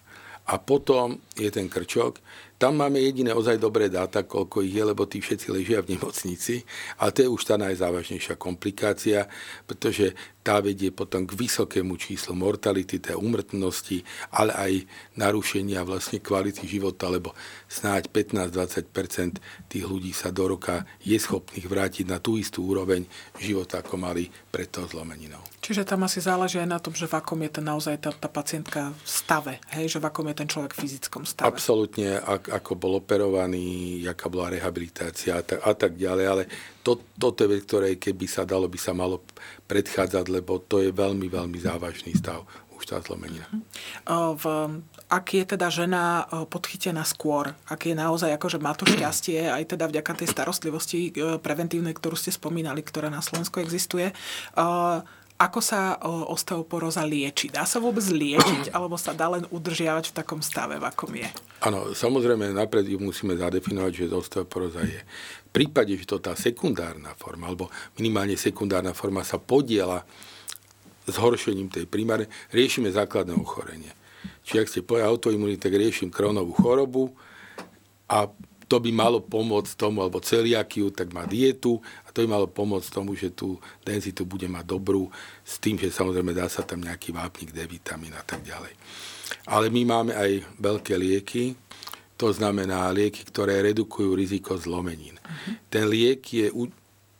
A 0.51 0.57
potom 0.57 1.21
je 1.37 1.47
ten 1.47 1.69
krčok, 1.71 2.19
tam 2.61 2.77
máme 2.77 3.01
jediné 3.01 3.33
ozaj 3.33 3.57
dobré 3.57 3.89
dáta, 3.89 4.21
koľko 4.21 4.61
ich 4.61 4.77
je, 4.77 4.83
lebo 4.85 5.09
tí 5.09 5.17
všetci 5.17 5.49
ležia 5.49 5.81
v 5.81 5.97
nemocnici, 5.97 6.61
ale 7.01 7.09
to 7.09 7.25
je 7.25 7.33
už 7.33 7.41
tá 7.41 7.57
najzávažnejšia 7.57 8.37
komplikácia, 8.37 9.25
pretože 9.65 10.13
tá 10.41 10.57
vedie 10.57 10.89
potom 10.89 11.25
k 11.25 11.37
vysokému 11.37 11.97
číslu 11.97 12.33
mortality, 12.33 12.97
tej 12.97 13.17
umrtnosti, 13.17 14.01
ale 14.33 14.53
aj 14.53 14.71
narušenia 15.17 15.85
vlastne 15.85 16.17
kvality 16.17 16.65
života, 16.65 17.09
lebo 17.09 17.33
snáď 17.69 18.09
15-20 18.09 19.41
tých 19.69 19.85
ľudí 19.85 20.13
sa 20.13 20.33
do 20.33 20.49
roka 20.49 20.85
je 21.01 21.17
schopných 21.17 21.65
vrátiť 21.65 22.05
na 22.09 22.17
tú 22.17 22.41
istú 22.41 22.65
úroveň 22.65 23.05
života, 23.37 23.85
ako 23.85 24.01
mali 24.01 24.29
pred 24.49 24.69
tou 24.69 24.85
zlomeninou. 24.89 25.41
Čiže 25.61 25.85
tam 25.85 26.09
asi 26.09 26.17
záleží 26.25 26.57
aj 26.57 26.69
na 26.69 26.81
tom, 26.81 26.97
že 26.97 27.05
v 27.05 27.21
akom 27.21 27.37
je 27.45 27.61
ten 27.61 27.65
naozaj 27.65 28.01
tá, 28.01 28.09
tá 28.09 28.25
pacientka 28.25 28.97
v 28.97 29.07
stave, 29.07 29.53
hej? 29.77 29.93
že 29.93 30.01
v 30.01 30.09
akom 30.09 30.25
je 30.33 30.35
ten 30.41 30.49
človek 30.49 30.73
v 30.73 30.81
fyzickom 30.89 31.21
stave. 31.21 31.45
Absolútne, 31.45 32.17
ak, 32.17 32.49
ako 32.51 32.71
bol 32.75 32.93
operovaný, 32.99 34.03
aká 34.03 34.27
bola 34.27 34.51
rehabilitácia 34.51 35.39
a 35.39 35.41
tak, 35.41 35.59
a 35.63 35.73
tak 35.73 35.93
ďalej, 35.95 36.25
ale 36.27 36.43
to, 36.83 36.99
toto 37.15 37.47
je 37.47 37.51
vec, 37.55 37.61
ktoré 37.63 37.95
keby 37.95 38.27
sa 38.27 38.43
dalo, 38.43 38.67
by 38.67 38.79
sa 38.79 38.91
malo 38.91 39.23
predchádzať, 39.65 40.25
lebo 40.27 40.59
to 40.59 40.83
je 40.83 40.91
veľmi, 40.91 41.31
veľmi 41.31 41.59
závažný 41.63 42.11
stav 42.13 42.43
už 42.81 42.89
tá 42.89 42.97
zlomenina. 42.97 43.45
V, 44.09 44.43
ak 45.05 45.25
je 45.37 45.45
teda 45.45 45.69
žena 45.69 46.25
podchytená 46.49 47.05
skôr, 47.05 47.53
ak 47.69 47.85
je 47.85 47.93
naozaj 47.93 48.33
ako, 48.33 48.57
že 48.57 48.57
má 48.57 48.73
to 48.73 48.89
šťastie, 48.89 49.45
aj 49.45 49.77
teda 49.77 49.85
vďaka 49.85 50.17
tej 50.17 50.33
starostlivosti 50.33 51.13
e, 51.13 51.37
preventívnej, 51.37 51.93
ktorú 51.93 52.17
ste 52.17 52.33
spomínali, 52.33 52.81
ktorá 52.81 53.13
na 53.13 53.21
Slovensku 53.21 53.61
existuje, 53.61 54.09
ako 55.41 55.57
sa 55.57 55.97
osteoporóza 56.05 57.01
lieči? 57.01 57.49
Dá 57.49 57.65
sa 57.65 57.81
vôbec 57.81 58.05
liečiť, 58.05 58.69
alebo 58.77 58.93
sa 59.01 59.17
dá 59.17 59.25
len 59.33 59.49
udržiavať 59.49 60.13
v 60.13 60.15
takom 60.21 60.45
stave, 60.45 60.77
v 60.77 60.85
akom 60.85 61.09
je? 61.17 61.25
Áno, 61.65 61.97
samozrejme, 61.97 62.53
napred 62.53 62.85
musíme 63.01 63.33
zadefinovať, 63.33 64.05
že 64.05 64.13
osteoporóza 64.13 64.85
je. 64.85 65.01
V 65.49 65.49
prípade, 65.49 65.97
že 65.97 66.05
to 66.05 66.21
tá 66.21 66.37
sekundárna 66.37 67.17
forma, 67.17 67.49
alebo 67.49 67.73
minimálne 67.97 68.37
sekundárna 68.37 68.93
forma 68.93 69.25
sa 69.25 69.41
podiela 69.41 70.05
zhoršením 71.09 71.73
tej 71.73 71.89
primárnej, 71.89 72.29
riešime 72.53 72.93
základné 72.93 73.33
ochorenie. 73.33 73.89
Čiže 74.45 74.59
ak 74.61 74.69
ste 74.69 74.85
povedali 74.85 75.09
autoimunity, 75.09 75.57
tak 75.57 75.73
riešim 75.73 76.13
kronovú 76.13 76.53
chorobu 76.53 77.09
a 78.05 78.29
to 78.71 78.79
by 78.79 78.87
malo 78.95 79.19
pomôcť 79.19 79.75
tomu, 79.75 79.99
alebo 79.99 80.23
celiakiu, 80.23 80.95
tak 80.95 81.11
má 81.11 81.27
dietu 81.27 81.83
to 82.11 82.23
by 82.23 82.27
malo 82.27 82.47
pomôcť 82.47 82.89
tomu, 82.91 83.15
že 83.15 83.31
tú 83.31 83.59
denzitu 83.83 84.27
bude 84.27 84.47
mať 84.47 84.65
dobrú, 84.67 85.07
s 85.43 85.57
tým, 85.57 85.79
že 85.79 85.91
samozrejme 85.91 86.35
dá 86.35 86.47
sa 86.51 86.63
tam 86.63 86.83
nejaký 86.83 87.15
vápnik, 87.15 87.55
D 87.55 87.63
vitamín 87.67 88.15
a 88.15 88.23
tak 88.23 88.43
ďalej. 88.43 88.75
Ale 89.47 89.71
my 89.71 89.81
máme 89.87 90.11
aj 90.15 90.43
veľké 90.59 90.93
lieky, 90.99 91.55
to 92.19 92.29
znamená 92.29 92.93
lieky, 92.93 93.25
ktoré 93.25 93.65
redukujú 93.65 94.13
riziko 94.13 94.53
zlomenín. 94.53 95.17
Uh-huh. 95.17 95.57
Ten 95.73 95.89
liek 95.89 96.21
je, 96.21 96.53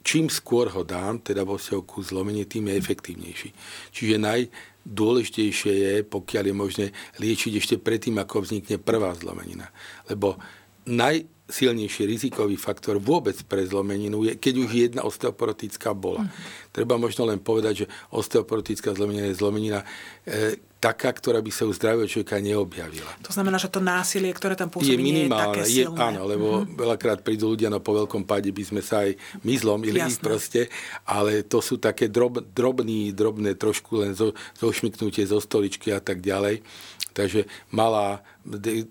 čím 0.05 0.29
skôr 0.29 0.69
ho 0.69 0.85
dám, 0.85 1.17
teda 1.25 1.41
vo 1.41 1.57
vzťahu 1.57 2.01
zlomenie, 2.05 2.45
tým 2.45 2.69
je 2.69 2.77
efektívnejší. 2.77 3.49
Čiže 3.89 4.21
najdôležitejšie 4.21 5.73
je, 5.73 5.93
pokiaľ 6.05 6.43
je 6.45 6.55
možné, 6.55 6.85
liečiť 7.17 7.53
ešte 7.57 7.75
predtým, 7.81 8.21
ako 8.21 8.45
vznikne 8.45 8.77
prvá 8.77 9.09
zlomenina. 9.17 9.73
Lebo 10.05 10.37
naj, 10.85 11.25
silnejší 11.51 12.07
rizikový 12.07 12.55
faktor 12.55 12.97
vôbec 12.97 13.35
pre 13.45 13.67
zlomeninu 13.67 14.23
je, 14.25 14.33
keď 14.39 14.53
už 14.63 14.69
jedna 14.71 15.01
osteoporotická 15.03 15.91
bola. 15.91 16.25
Mm. 16.25 16.31
Treba 16.71 16.95
možno 16.95 17.27
len 17.27 17.43
povedať, 17.43 17.85
že 17.85 17.89
osteoporotická 18.15 18.95
zlomenina 18.95 19.27
je 19.29 19.35
zlomenina 19.37 19.79
e, 20.23 20.55
taká, 20.81 21.13
ktorá 21.13 21.45
by 21.45 21.51
sa 21.53 21.69
u 21.69 21.71
zdravého 21.71 22.09
človeka 22.09 22.41
neobjavila. 22.41 23.13
To 23.21 23.29
znamená, 23.29 23.61
že 23.61 23.69
to 23.69 23.77
násilie, 23.77 24.33
ktoré 24.33 24.57
tam 24.57 24.73
pôsobí, 24.73 24.89
je 24.89 24.97
minimálne. 24.97 25.61
Je, 25.61 25.85
také 25.85 25.85
silné. 25.85 26.01
áno, 26.01 26.21
lebo 26.25 26.65
mm. 26.65 26.73
veľakrát 26.73 27.21
prídu 27.21 27.53
ľudia, 27.53 27.69
no 27.69 27.77
po 27.77 27.93
veľkom 27.93 28.25
páde 28.25 28.49
by 28.49 28.63
sme 28.65 28.81
sa 28.81 29.05
aj 29.05 29.13
my 29.45 29.53
zlomili 29.61 30.01
Jasné. 30.01 30.25
proste, 30.25 30.61
ale 31.05 31.45
to 31.45 31.61
sú 31.61 31.77
také 31.77 32.09
drob, 32.09 32.41
drobný, 32.41 33.13
drobné, 33.13 33.53
trošku 33.61 34.01
len 34.01 34.17
zo, 34.17 34.33
zošmyknutie 34.57 35.21
zo 35.29 35.37
stoličky 35.37 35.93
a 35.93 36.01
tak 36.01 36.25
ďalej. 36.25 36.65
Takže 37.13 37.45
malá 37.75 38.25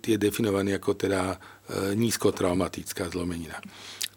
je 0.07 0.15
definovaný 0.15 0.79
ako 0.79 0.95
teda 0.95 1.41
E, 1.71 1.95
nízkotraumatická 1.95 3.07
zlomenina. 3.15 3.63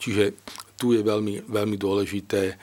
Čiže 0.03 0.35
tu 0.75 0.91
je 0.91 0.99
veľmi, 0.99 1.47
veľmi 1.47 1.77
dôležité 1.79 2.41
e, 2.51 2.55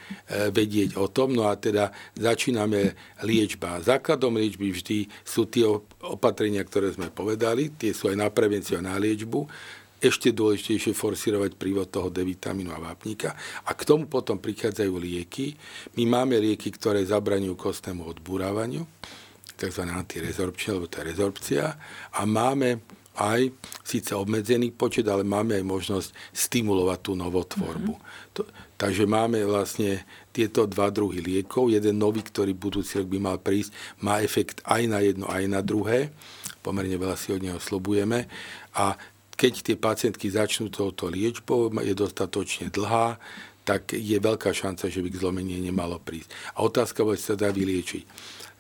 vedieť 0.52 1.00
o 1.00 1.08
tom. 1.08 1.32
No 1.32 1.48
a 1.48 1.56
teda 1.56 1.88
začíname 2.12 2.92
liečba. 3.24 3.80
Základom 3.80 4.36
liečby 4.36 4.68
vždy 4.68 5.08
sú 5.24 5.48
tie 5.48 5.64
opatrenia, 6.04 6.60
ktoré 6.60 6.92
sme 6.92 7.08
povedali, 7.08 7.72
tie 7.72 7.96
sú 7.96 8.12
aj 8.12 8.20
na 8.20 8.28
prevenciu 8.28 8.76
a 8.76 8.84
na 8.84 9.00
liečbu. 9.00 9.48
Ešte 10.00 10.36
dôležitejšie 10.36 10.92
forsírovať 10.92 11.56
prívod 11.56 11.88
toho 11.88 12.12
D 12.12 12.24
vitamínu 12.24 12.72
a 12.72 12.80
vápnika. 12.80 13.32
A 13.64 13.72
k 13.72 13.88
tomu 13.88 14.04
potom 14.04 14.36
prichádzajú 14.36 14.92
lieky. 15.00 15.56
My 15.96 16.20
máme 16.20 16.40
lieky, 16.40 16.72
ktoré 16.76 17.04
zabraňujú 17.04 17.56
kostnému 17.56 18.04
odburávaniu, 18.08 18.84
tzv. 19.60 19.82
antirezorpčia, 19.84 20.76
alebo 20.76 20.88
to 20.88 21.00
je 21.00 21.08
rezorpcia. 21.08 21.64
A 22.16 22.20
máme 22.24 22.99
aj 23.18 23.50
síce 23.82 24.14
obmedzený 24.14 24.70
počet, 24.70 25.08
ale 25.10 25.26
máme 25.26 25.58
aj 25.58 25.64
možnosť 25.66 26.08
stimulovať 26.30 26.98
tú 27.02 27.12
novotvorbu. 27.18 27.94
Mm-hmm. 27.98 28.34
To, 28.38 28.46
takže 28.78 29.04
máme 29.04 29.42
vlastne 29.44 30.06
tieto 30.30 30.64
dva 30.70 30.88
druhy 30.94 31.18
liekov. 31.18 31.74
Jeden 31.74 31.98
nový, 31.98 32.22
ktorý 32.22 32.54
budúci 32.54 33.02
rok 33.02 33.10
by 33.10 33.18
mal 33.18 33.38
prísť, 33.42 33.74
má 34.00 34.22
efekt 34.22 34.62
aj 34.62 34.82
na 34.86 35.02
jedno, 35.02 35.26
aj 35.26 35.44
na 35.50 35.60
druhé. 35.60 36.14
Pomerne 36.62 36.94
veľa 36.96 37.16
si 37.18 37.34
od 37.34 37.42
neho 37.42 37.58
slobujeme. 37.58 38.30
A 38.78 38.94
keď 39.34 39.52
tie 39.64 39.76
pacientky 39.80 40.28
začnú 40.28 40.68
touto 40.68 41.08
liečbou, 41.08 41.72
je 41.80 41.96
dostatočne 41.96 42.68
dlhá, 42.68 43.16
tak 43.64 43.92
je 43.96 44.16
veľká 44.16 44.52
šanca, 44.52 44.92
že 44.92 45.00
by 45.00 45.08
k 45.12 45.20
zlomenie 45.20 45.60
nemalo 45.60 46.00
prísť. 46.00 46.32
A 46.56 46.64
otázka, 46.64 47.04
či 47.16 47.24
sa 47.24 47.36
dá 47.36 47.48
vyliečiť. 47.48 48.04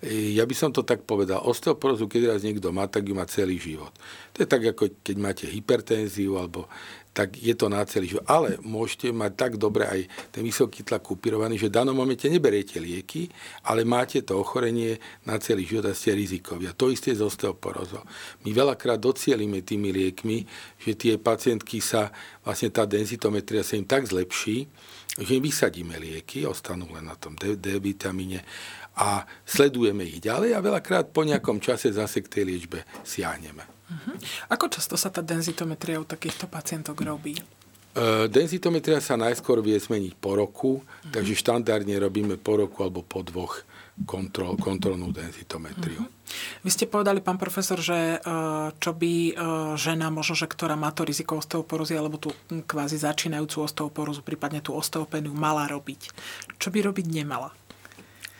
Ja 0.00 0.48
by 0.48 0.54
som 0.56 0.72
to 0.72 0.80
tak 0.80 1.04
povedal. 1.04 1.44
Osteoporózu, 1.44 2.08
keď 2.08 2.32
raz 2.32 2.40
niekto 2.40 2.72
má, 2.72 2.88
tak 2.88 3.04
ju 3.04 3.12
má 3.12 3.28
celý 3.28 3.60
život. 3.60 3.92
To 4.32 4.40
je 4.40 4.48
tak, 4.48 4.64
ako 4.72 5.04
keď 5.04 5.16
máte 5.20 5.44
hypertenziu, 5.44 6.40
alebo 6.40 6.64
tak 7.12 7.36
je 7.36 7.52
to 7.52 7.68
na 7.68 7.84
celý 7.84 8.16
život. 8.16 8.24
Ale 8.24 8.56
môžete 8.64 9.12
mať 9.12 9.32
tak 9.36 9.52
dobre 9.60 9.84
aj 9.84 10.00
ten 10.32 10.40
vysoký 10.40 10.88
tlak 10.88 11.04
kupírovaný, 11.04 11.60
že 11.60 11.68
v 11.68 11.76
danom 11.76 11.92
momente 11.92 12.24
neberiete 12.32 12.80
lieky, 12.80 13.28
ale 13.66 13.84
máte 13.84 14.24
to 14.24 14.40
ochorenie 14.40 14.96
na 15.28 15.36
celý 15.36 15.68
život 15.68 15.90
a 15.90 15.92
ste 15.92 16.16
rizikovia. 16.16 16.72
To 16.80 16.88
isté 16.88 17.12
z 17.12 17.20
osteoporózou. 17.20 18.00
My 18.46 18.56
veľakrát 18.56 18.96
docielime 18.96 19.60
tými 19.60 19.92
liekmi, 19.92 20.48
že 20.80 20.96
tie 20.96 21.20
pacientky 21.20 21.84
sa, 21.84 22.08
vlastne 22.40 22.72
tá 22.72 22.88
denzitometria 22.88 23.60
sa 23.60 23.76
im 23.76 23.84
tak 23.84 24.08
zlepší, 24.08 24.64
že 25.18 25.42
vysadíme 25.42 25.98
lieky, 25.98 26.46
ostanú 26.46 26.86
len 26.94 27.10
na 27.10 27.18
tom 27.18 27.34
D, 27.34 27.58
D 27.58 27.82
vitamíne 27.82 28.46
a 28.94 29.26
sledujeme 29.42 30.06
ich 30.06 30.22
ďalej 30.22 30.54
a 30.54 30.62
veľakrát 30.62 31.10
po 31.10 31.26
nejakom 31.26 31.58
čase 31.58 31.90
zase 31.90 32.22
k 32.22 32.30
tej 32.30 32.44
liečbe 32.46 32.86
siahneme. 33.02 33.66
Uh-huh. 33.90 34.14
Ako 34.54 34.70
často 34.70 34.94
sa 34.94 35.10
tá 35.10 35.18
denzitometria 35.18 35.98
u 35.98 36.06
takýchto 36.06 36.46
pacientok 36.46 37.02
robí? 37.02 37.34
Uh, 37.90 38.30
denzitometria 38.30 39.02
sa 39.02 39.18
najskôr 39.18 39.58
vie 39.58 39.74
zmeniť 39.74 40.14
po 40.14 40.38
roku, 40.38 40.72
uh-huh. 40.78 41.10
takže 41.10 41.34
štandardne 41.34 41.98
robíme 41.98 42.38
po 42.38 42.54
roku 42.54 42.86
alebo 42.86 43.02
po 43.02 43.26
dvoch 43.26 43.66
kontrol, 44.06 44.54
kontrolnú 44.56 45.10
denzitometriu. 45.10 46.06
Uh-huh. 46.06 46.18
Vy 46.62 46.70
ste 46.70 46.86
povedali, 46.86 47.18
pán 47.18 47.36
profesor, 47.36 47.82
že 47.82 48.22
čo 48.78 48.94
by 48.94 49.12
žena, 49.74 50.14
možno, 50.14 50.38
že 50.38 50.46
ktorá 50.46 50.78
má 50.78 50.94
to 50.94 51.02
riziko 51.02 51.42
osteoporózy 51.42 51.98
alebo 51.98 52.22
tú 52.22 52.30
kvázi 52.46 53.02
začínajúcu 53.02 53.66
osteoporózu, 53.66 54.22
prípadne 54.22 54.62
tú 54.62 54.72
osteopéniu, 54.78 55.34
mala 55.34 55.66
robiť. 55.66 56.14
Čo 56.62 56.70
by 56.70 56.86
robiť 56.86 57.10
nemala? 57.10 57.50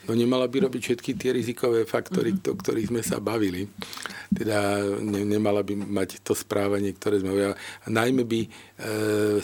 No 0.09 0.17
nemala 0.17 0.49
by 0.49 0.65
robiť 0.65 0.81
všetky 0.81 1.11
tie 1.21 1.37
rizikové 1.37 1.85
faktory, 1.85 2.33
mm-hmm. 2.33 2.53
o 2.53 2.57
ktorých 2.57 2.89
sme 2.89 3.03
sa 3.05 3.21
bavili. 3.21 3.69
Teda 4.33 4.81
ne, 4.97 5.29
nemala 5.29 5.61
by 5.61 5.77
mať 5.77 6.25
to 6.25 6.33
správanie, 6.33 6.97
ktoré 6.97 7.21
sme... 7.21 7.53
A 7.53 7.87
najmä 7.87 8.25
by 8.25 8.41
e, 8.41 8.49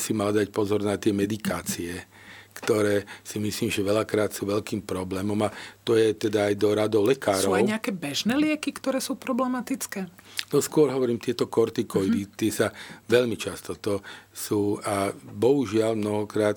si 0.00 0.16
mala 0.16 0.32
dať 0.40 0.48
pozor 0.48 0.80
na 0.80 0.96
tie 0.96 1.12
medikácie, 1.12 2.08
ktoré 2.56 3.04
si 3.20 3.36
myslím, 3.36 3.68
že 3.68 3.84
veľakrát 3.84 4.32
sú 4.32 4.48
veľkým 4.48 4.88
problémom 4.88 5.36
a 5.44 5.52
to 5.84 5.92
je 5.92 6.16
teda 6.16 6.48
aj 6.48 6.54
do 6.56 6.68
radov 6.72 7.04
lekárov. 7.04 7.52
Sú 7.52 7.58
aj 7.58 7.76
nejaké 7.76 7.92
bežné 7.92 8.32
lieky, 8.32 8.72
ktoré 8.72 8.96
sú 9.04 9.20
problematické? 9.20 10.08
No 10.48 10.64
skôr 10.64 10.88
hovorím 10.88 11.20
tieto 11.20 11.52
kortikoidy, 11.52 12.24
mm-hmm. 12.24 12.38
tie 12.40 12.50
sa 12.50 12.72
veľmi 13.12 13.36
často 13.36 13.76
to 13.76 14.00
sú 14.32 14.80
a 14.80 15.12
bohužiaľ 15.12 16.00
mnohokrát 16.00 16.56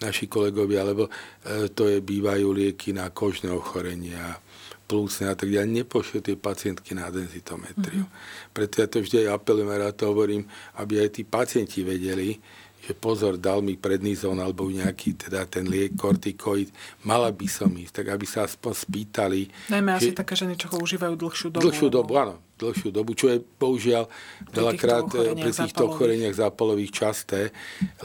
naši 0.00 0.26
kolegovia, 0.26 0.82
lebo 0.82 1.06
e, 1.06 1.68
to 1.70 1.86
je, 1.86 2.00
bývajú 2.00 2.50
lieky 2.56 2.96
na 2.96 3.12
kožné 3.12 3.52
ochorenia, 3.52 4.40
plúcne 4.90 5.30
a 5.30 5.38
tak 5.38 5.52
ďalej, 5.54 5.86
nepošlú 5.86 6.18
tie 6.18 6.34
pacientky 6.34 6.98
na 6.98 7.06
denzitometriu. 7.14 8.02
Mm-hmm. 8.02 8.50
Preto 8.50 8.74
ja 8.82 8.86
to 8.90 8.98
vždy 8.98 9.28
aj 9.28 9.38
apelujem 9.38 9.70
a 9.70 9.76
rád 9.86 9.94
to 9.94 10.10
hovorím, 10.10 10.42
aby 10.82 10.98
aj 10.98 11.08
tí 11.14 11.22
pacienti 11.22 11.86
vedeli, 11.86 12.34
že 12.80 12.96
pozor, 12.96 13.36
dal 13.36 13.60
mi 13.60 13.76
prednizón 13.76 14.40
alebo 14.40 14.64
nejaký 14.68 15.28
teda 15.28 15.44
ten 15.44 15.68
liek, 15.68 15.94
kortikoid, 15.94 16.72
mala 17.04 17.28
by 17.28 17.46
som 17.46 17.68
ísť, 17.68 18.02
tak 18.02 18.06
aby 18.16 18.24
sa 18.24 18.48
aspoň 18.48 18.72
spýtali. 18.72 19.40
Najmä 19.68 20.00
že, 20.00 20.10
asi 20.10 20.10
také 20.16 20.32
ženy, 20.32 20.56
čo 20.56 20.72
ho 20.72 20.80
užívajú 20.80 21.14
dlhšiu 21.14 21.48
dobu. 21.52 21.62
Dlhšiu 21.68 21.88
dobu, 21.92 22.12
áno, 22.16 22.40
dlhšiu 22.60 22.88
dobu, 22.92 23.16
čo 23.16 23.32
je 23.32 23.40
bohužiaľ 23.40 24.04
veľakrát 24.52 25.08
eh, 25.16 25.32
pri 25.36 25.50
týchto 25.52 25.88
ochoreniach 25.88 26.36
zápalových 26.36 26.92
časté, 26.92 27.40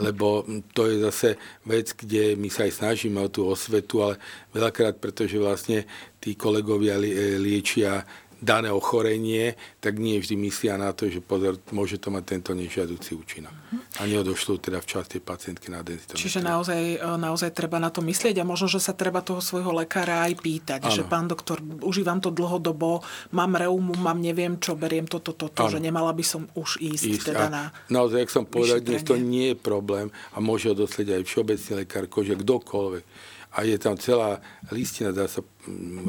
lebo 0.00 0.44
to 0.72 0.88
je 0.88 0.96
zase 1.04 1.28
vec, 1.68 1.92
kde 1.92 2.36
my 2.36 2.48
sa 2.48 2.64
aj 2.64 2.72
snažíme 2.80 3.20
o 3.20 3.28
tú 3.28 3.44
osvetu, 3.48 4.04
ale 4.04 4.20
veľakrát, 4.56 4.96
pretože 4.96 5.36
vlastne 5.36 5.84
tí 6.20 6.36
kolegovia 6.36 6.96
eh, 7.00 7.36
liečia 7.36 8.04
dané 8.36 8.68
ochorenie, 8.68 9.56
tak 9.80 9.96
nie 9.96 10.20
vždy 10.20 10.36
myslia 10.44 10.76
na 10.76 10.92
to, 10.92 11.08
že 11.08 11.24
pozor, 11.24 11.56
môže 11.72 11.96
to 11.96 12.12
mať 12.12 12.24
tento 12.36 12.52
nežiaducí 12.52 13.16
účinok. 13.16 13.52
A 13.96 14.04
neodošlo 14.04 14.60
teda 14.60 14.84
včas 14.84 15.08
tie 15.08 15.24
pacientky 15.24 15.72
na 15.72 15.80
denzitometriu. 15.80 16.20
Čiže 16.20 16.44
naozaj, 16.44 17.00
e, 17.00 17.16
naozaj 17.16 17.50
treba 17.56 17.80
na 17.80 17.88
to 17.88 18.04
myslieť 18.04 18.36
a 18.40 18.44
možno, 18.44 18.68
že 18.68 18.80
sa 18.80 18.92
treba 18.92 19.24
toho 19.24 19.40
svojho 19.40 19.72
lekára 19.72 20.28
aj 20.28 20.36
pýtať, 20.36 20.80
ano. 20.84 20.92
že 20.92 21.02
pán 21.08 21.26
doktor, 21.26 21.64
užívam 21.80 22.20
to 22.20 22.28
dlhodobo, 22.28 23.00
mám 23.32 23.56
reumu, 23.56 23.96
mám 23.96 24.20
neviem 24.20 24.60
čo, 24.60 24.76
beriem 24.76 25.08
toto, 25.08 25.32
toto, 25.32 25.64
to, 25.66 25.72
že 25.72 25.80
nemala 25.80 26.12
by 26.12 26.24
som 26.24 26.44
už 26.52 26.76
ísť, 26.80 27.04
ísť 27.08 27.24
teda 27.32 27.46
na 27.48 27.64
Naozaj, 27.88 28.28
jak 28.28 28.32
som 28.32 28.44
povedal, 28.44 28.84
dnes 28.84 29.00
to 29.00 29.16
nie 29.16 29.52
je 29.52 29.56
problém 29.56 30.12
a 30.36 30.38
môže 30.44 30.68
odoslieť 30.68 31.16
aj 31.16 31.22
všeobecný 31.24 31.72
lekár, 31.82 32.04
že 32.06 32.34
kdokoľvek 32.36 33.04
a 33.52 33.62
je 33.62 33.76
tam 33.78 33.96
celá 33.96 34.42
listina, 34.72 35.14
dá 35.14 35.30
sa, 35.30 35.40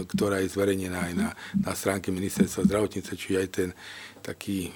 ktorá 0.07 0.41
je 0.43 0.51
zverejnená 0.51 1.11
aj 1.11 1.13
na, 1.13 1.29
na 1.59 1.73
stránke 1.77 2.11
ministerstva 2.11 2.67
zdravotnice, 2.67 3.11
čiže 3.13 3.37
aj 3.37 3.49
ten 3.49 3.69
taký 4.25 4.67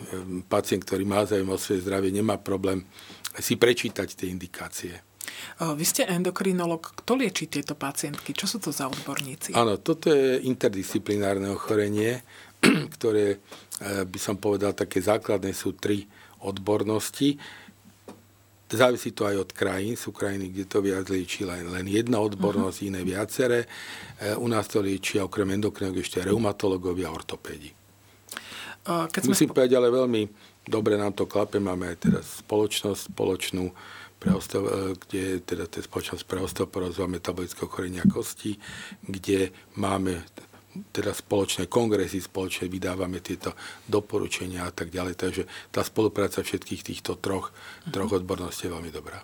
pacient, 0.48 0.88
ktorý 0.88 1.04
má 1.04 1.28
záujem 1.28 1.52
o 1.52 1.60
svoje 1.60 1.84
zdravie, 1.84 2.16
nemá 2.16 2.40
problém 2.40 2.88
si 3.40 3.60
prečítať 3.60 4.08
tie 4.16 4.32
indikácie. 4.32 5.04
Vy 5.62 5.86
ste 5.86 6.10
endokrinolog. 6.10 6.96
Kto 7.04 7.14
lieči 7.18 7.46
tieto 7.46 7.78
pacientky? 7.78 8.34
Čo 8.34 8.46
sú 8.50 8.58
to 8.58 8.72
za 8.74 8.90
odborníci? 8.90 9.54
Áno, 9.54 9.78
toto 9.78 10.10
je 10.10 10.42
interdisciplinárne 10.46 11.54
ochorenie, 11.54 12.26
ktoré 12.98 13.38
e, 13.38 14.06
by 14.06 14.20
som 14.20 14.38
povedal, 14.42 14.74
také 14.74 15.02
základné 15.02 15.54
sú 15.54 15.78
tri 15.78 16.10
odbornosti. 16.42 17.38
Závisí 18.72 19.12
to 19.12 19.28
aj 19.28 19.36
od 19.36 19.52
krajín. 19.52 20.00
Sú 20.00 20.16
krajiny, 20.16 20.48
kde 20.50 20.66
to 20.66 20.80
viac 20.80 21.06
liečí 21.12 21.44
len, 21.44 21.68
len 21.68 21.86
jedna 21.92 22.24
odbornosť, 22.24 22.78
uh-huh. 22.80 22.90
iné 22.96 23.02
viaceré. 23.04 23.68
E, 24.18 24.36
u 24.40 24.48
nás 24.48 24.66
to 24.72 24.80
liečia 24.80 25.28
okrem 25.28 25.52
endokrinov 25.60 26.00
ešte 26.00 26.24
reumatológovia 26.24 27.12
a 27.12 27.16
ortopédi. 27.16 27.76
Uh, 28.82 29.06
keď 29.14 29.30
Musím 29.30 29.52
spo... 29.52 29.62
povedať, 29.62 29.78
ale 29.78 29.94
veľmi 29.94 30.22
dobre 30.66 30.98
nám 30.98 31.14
to 31.14 31.30
klape. 31.30 31.62
Máme 31.62 31.94
aj 31.94 31.98
teraz 32.02 32.26
spoločnosť 32.42 33.14
spoločnú, 33.14 33.70
pre 34.22 34.38
osteo, 34.38 34.62
e, 34.70 34.94
kde 34.94 35.42
teda 35.42 35.66
to 35.66 35.82
je 35.82 35.90
spoločnosť 35.90 36.24
pre 36.30 36.38
osteoporózu 36.46 37.02
a 37.02 37.10
metabolické 37.10 37.66
ochorenia 37.66 38.06
kosti, 38.06 38.62
kde 39.02 39.50
máme 39.74 40.22
teda 40.92 41.12
spoločné 41.12 41.68
kongresy, 41.68 42.24
spoločne 42.24 42.72
vydávame 42.72 43.20
tieto 43.20 43.56
doporučenia 43.88 44.68
a 44.68 44.72
tak 44.72 44.90
ďalej. 44.90 45.16
Takže 45.20 45.44
tá 45.70 45.84
spolupráca 45.84 46.42
všetkých 46.42 46.82
týchto 46.82 47.20
troch, 47.20 47.52
troch 47.92 48.12
odborností 48.12 48.68
je 48.68 48.74
veľmi 48.74 48.92
dobrá. 48.92 49.24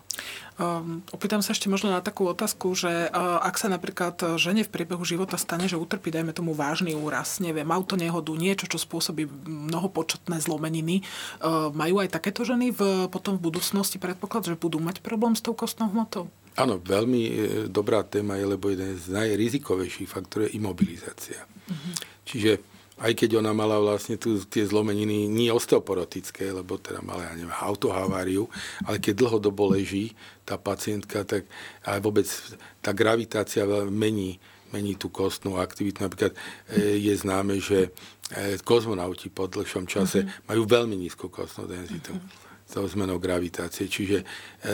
Um, 0.57 1.05
opýtam 1.13 1.45
sa 1.45 1.53
ešte 1.53 1.69
možno 1.69 1.93
na 1.93 2.01
takú 2.01 2.25
otázku, 2.25 2.73
že 2.73 2.89
uh, 2.89 3.38
ak 3.45 3.62
sa 3.62 3.69
napríklad 3.69 4.17
žene 4.41 4.65
v 4.65 4.73
priebehu 4.73 5.05
života 5.05 5.38
stane, 5.38 5.69
že 5.69 5.77
utrpí, 5.77 6.10
dajme 6.10 6.33
tomu 6.33 6.57
vážny 6.57 6.97
úraz, 6.97 7.38
neviem, 7.38 7.69
auto 7.69 7.93
nehodu, 7.93 8.33
niečo, 8.33 8.65
čo 8.65 8.81
spôsobí 8.81 9.29
mnohopočetné 9.45 10.41
zlomeniny, 10.41 11.05
uh, 11.05 11.69
majú 11.69 12.01
aj 12.01 12.10
takéto 12.10 12.41
ženy 12.41 12.73
v, 12.73 13.05
potom 13.05 13.38
v 13.38 13.53
budúcnosti 13.53 14.01
predpoklad, 14.01 14.49
že 14.49 14.57
budú 14.57 14.81
mať 14.81 15.05
problém 15.05 15.38
s 15.38 15.45
tou 15.45 15.53
kostnou 15.53 15.93
hmotou? 15.93 16.25
Áno, 16.58 16.82
veľmi 16.82 17.22
e, 17.22 17.34
dobrá 17.70 18.02
téma 18.02 18.34
je, 18.41 18.46
lebo 18.50 18.74
jeden 18.74 18.98
z 18.98 19.13
najrizikovejších 19.13 20.10
faktorov 20.10 20.50
je 20.50 20.58
imobilizácia. 20.58 21.46
Uh-huh. 21.46 21.93
Čiže 22.26 22.58
aj 22.98 23.13
keď 23.13 23.38
ona 23.38 23.54
mala 23.54 23.78
vlastne 23.78 24.17
tu 24.17 24.41
tie 24.41 24.65
zlomeniny 24.65 25.30
nie 25.30 25.54
osteoporotické, 25.54 26.50
lebo 26.50 26.82
teda 26.82 27.06
mala, 27.06 27.30
ja 27.30 27.38
neviem, 27.38 27.54
autohaváriu, 27.54 28.50
ale 28.89 28.98
keď 28.98 29.13
dlhodobo 29.22 29.70
leží 29.70 30.17
tá 30.50 30.58
pacientka, 30.58 31.22
tak 31.22 31.46
aj 31.86 32.02
vôbec 32.02 32.26
tá 32.82 32.89
gravitácia 32.89 33.62
mení, 33.93 34.41
mení 34.74 34.98
tú 34.98 35.13
kostnú 35.13 35.62
aktivitu. 35.62 36.02
Napríklad 36.02 36.34
e, 36.74 36.98
je 36.98 37.13
známe, 37.13 37.62
že 37.62 37.93
e, 38.34 38.58
kozmonauti 38.65 39.30
po 39.30 39.46
dlhšom 39.46 39.86
čase 39.86 40.26
uh-huh. 40.26 40.50
majú 40.50 40.65
veľmi 40.65 40.98
nízku 40.98 41.30
kostnú 41.30 41.70
denzitu. 41.70 42.17
Uh-huh 42.17 42.46
tou 42.67 42.86
zmenou 42.88 43.17
gravitácie. 43.17 43.88
Čiže 43.88 44.17
e, 44.21 44.25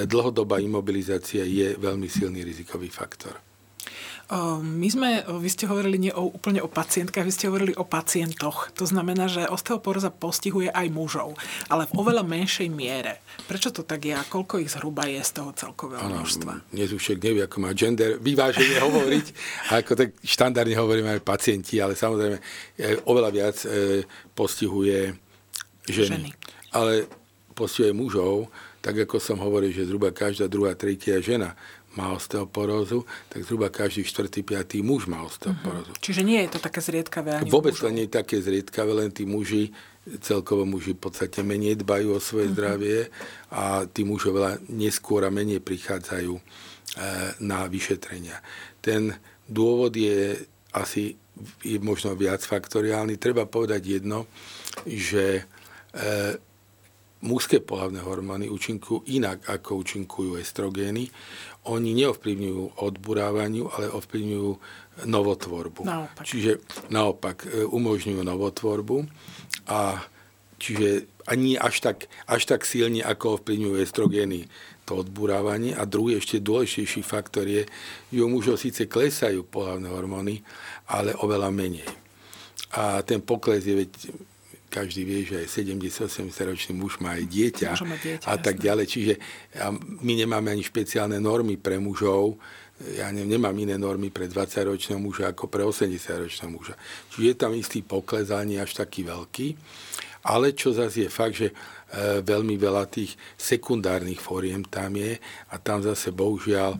dlhodobá 0.10 0.60
imobilizácia 0.60 1.46
je 1.46 1.78
veľmi 1.78 2.10
silný 2.10 2.42
rizikový 2.42 2.90
faktor. 2.90 3.38
My 4.64 4.88
sme, 4.90 5.22
vy 5.28 5.50
ste 5.52 5.70
hovorili 5.70 6.10
nie 6.10 6.14
o, 6.16 6.32
úplne 6.32 6.64
o 6.64 6.72
pacientkách, 6.72 7.28
vy 7.28 7.34
ste 7.36 7.52
hovorili 7.52 7.76
o 7.78 7.86
pacientoch. 7.86 8.72
To 8.80 8.88
znamená, 8.88 9.30
že 9.30 9.46
osteoporóza 9.46 10.10
postihuje 10.10 10.72
aj 10.72 10.88
mužov, 10.90 11.36
ale 11.70 11.86
v 11.86 11.94
oveľa 12.00 12.24
menšej 12.26 12.72
miere. 12.72 13.22
Prečo 13.46 13.70
to 13.70 13.84
tak 13.86 14.02
je 14.08 14.16
a 14.16 14.24
koľko 14.24 14.64
ich 14.64 14.74
zhruba 14.74 15.06
je 15.06 15.22
z 15.22 15.32
toho 15.38 15.52
celkového 15.54 16.02
ano, 16.02 16.24
množstva? 16.24 16.72
Dnes 16.72 16.96
už 16.96 17.04
však 17.04 17.20
nevie, 17.20 17.44
ako 17.46 17.58
má 17.62 17.76
gender 17.76 18.18
vyváženie 18.18 18.80
hovoriť. 18.80 19.26
A 19.70 19.84
ako 19.84 19.92
tak 19.94 20.10
štandardne 20.24 20.76
hovoríme 20.80 21.10
aj 21.20 21.22
pacienti, 21.22 21.78
ale 21.84 21.94
samozrejme 21.94 22.38
e, 22.80 23.04
oveľa 23.06 23.30
viac 23.30 23.58
e, 23.68 24.02
postihuje 24.34 25.14
ženy. 25.86 26.10
ženy. 26.10 26.30
Ale 26.74 27.06
postihuje 27.54 27.94
mužov, 27.94 28.50
tak 28.84 29.08
ako 29.08 29.22
som 29.22 29.40
hovoril, 29.40 29.72
že 29.72 29.88
zhruba 29.88 30.12
každá 30.12 30.52
druhá, 30.52 30.76
tretia 30.76 31.22
žena 31.24 31.56
má 31.94 32.10
osteoporózu, 32.10 33.06
tak 33.30 33.46
zhruba 33.46 33.70
každý 33.70 34.02
štvrtý, 34.02 34.42
piatý 34.42 34.82
muž 34.82 35.06
má 35.06 35.22
osteoporózu. 35.22 35.94
Uh-huh. 35.94 36.04
Čiže 36.04 36.26
nie 36.26 36.42
je 36.46 36.58
to 36.58 36.60
také 36.60 36.82
zriedkavé 36.82 37.38
ani 37.38 37.54
Vôbec 37.54 37.78
to 37.78 37.94
nie 37.94 38.10
je 38.10 38.18
také 38.18 38.42
zriedkavé, 38.42 38.92
len 38.98 39.14
tí 39.14 39.30
muži, 39.30 39.70
celkovo 40.26 40.66
muži 40.66 40.98
v 40.98 41.02
podstate 41.06 41.46
menej 41.46 41.80
dbajú 41.86 42.18
o 42.18 42.20
svoje 42.20 42.50
uh-huh. 42.50 42.58
zdravie 42.58 42.98
a 43.54 43.86
tí 43.86 44.02
muži 44.02 44.34
veľa 44.34 44.66
neskôr 44.74 45.22
a 45.24 45.30
menej 45.30 45.62
prichádzajú 45.62 46.34
e, 46.34 46.42
na 47.46 47.70
vyšetrenia. 47.70 48.42
Ten 48.82 49.14
dôvod 49.46 49.94
je 49.94 50.50
asi 50.74 51.14
je 51.62 51.78
možno 51.82 52.14
viac 52.18 52.42
faktoriálny. 52.46 53.18
Treba 53.18 53.50
povedať 53.50 54.02
jedno, 54.02 54.30
že 54.86 55.42
e, 55.42 55.44
mužské 57.24 57.64
pohľavné 57.64 58.04
hormóny 58.04 58.46
účinkujú 58.52 59.08
inak, 59.16 59.48
ako 59.48 59.80
účinkujú 59.80 60.36
estrogény. 60.38 61.08
Oni 61.72 61.96
neovplyvňujú 61.96 62.84
odburávaniu, 62.84 63.72
ale 63.72 63.88
ovplyvňujú 63.88 64.52
novotvorbu. 65.08 65.82
Naopak. 65.88 66.24
Čiže 66.28 66.60
naopak 66.92 67.48
e, 67.48 67.64
umožňujú 67.64 68.22
novotvorbu 68.22 69.08
a 69.72 70.04
čiže 70.60 71.08
ani 71.24 71.56
až 71.56 71.80
tak, 71.80 71.98
až 72.28 72.44
tak 72.44 72.68
silne, 72.68 73.00
ako 73.00 73.40
ovplyvňujú 73.40 73.76
estrogény 73.80 74.52
to 74.84 75.00
odburávanie. 75.00 75.72
A 75.72 75.88
druhý 75.88 76.20
ešte 76.20 76.44
dôležitejší 76.44 77.02
faktor 77.02 77.48
je, 77.48 77.64
že 78.12 78.20
u 78.20 78.28
mužov 78.28 78.60
síce 78.60 78.86
klesajú 78.86 79.48
pohľavné 79.48 79.88
hormóny, 79.88 80.44
ale 80.92 81.16
oveľa 81.16 81.50
menej. 81.50 81.88
A 82.76 83.00
ten 83.08 83.24
pokles 83.24 83.64
je, 83.64 83.88
veď 83.88 83.92
každý 84.74 85.06
vie, 85.06 85.22
že 85.22 85.46
aj 85.46 85.48
78 85.54 86.50
ročný 86.50 86.74
muž 86.74 86.98
má 86.98 87.14
aj 87.14 87.30
dieťa, 87.30 87.72
dieťa 87.78 88.26
a 88.26 88.36
tak 88.42 88.58
ďalej. 88.58 88.86
Čiže 88.90 89.14
my 90.02 90.14
nemáme 90.18 90.50
ani 90.50 90.66
špeciálne 90.66 91.22
normy 91.22 91.62
pre 91.62 91.78
mužov, 91.78 92.42
ja 92.98 93.14
ne, 93.14 93.24
nemám 93.24 93.54
iné 93.54 93.78
normy 93.78 94.10
pre 94.10 94.26
20-ročného 94.26 94.98
muža 94.98 95.30
ako 95.30 95.46
pre 95.46 95.62
80-ročného 95.62 96.50
muža. 96.50 96.76
Čiže 97.14 97.24
je 97.24 97.36
tam 97.38 97.54
istý 97.54 97.86
pokles, 97.86 98.34
ale 98.34 98.50
nie 98.50 98.60
až 98.60 98.74
taký 98.74 99.06
veľký. 99.06 99.48
Ale 100.24 100.56
čo 100.56 100.72
zase 100.72 101.04
je 101.04 101.10
fakt, 101.12 101.36
že 101.36 101.52
e, 101.52 101.56
veľmi 102.24 102.56
veľa 102.56 102.88
tých 102.88 103.20
sekundárnych 103.36 104.24
fóriem 104.24 104.64
tam 104.64 104.96
je 104.96 105.20
a 105.52 105.56
tam 105.60 105.84
zase 105.84 106.16
bohužiaľ 106.16 106.80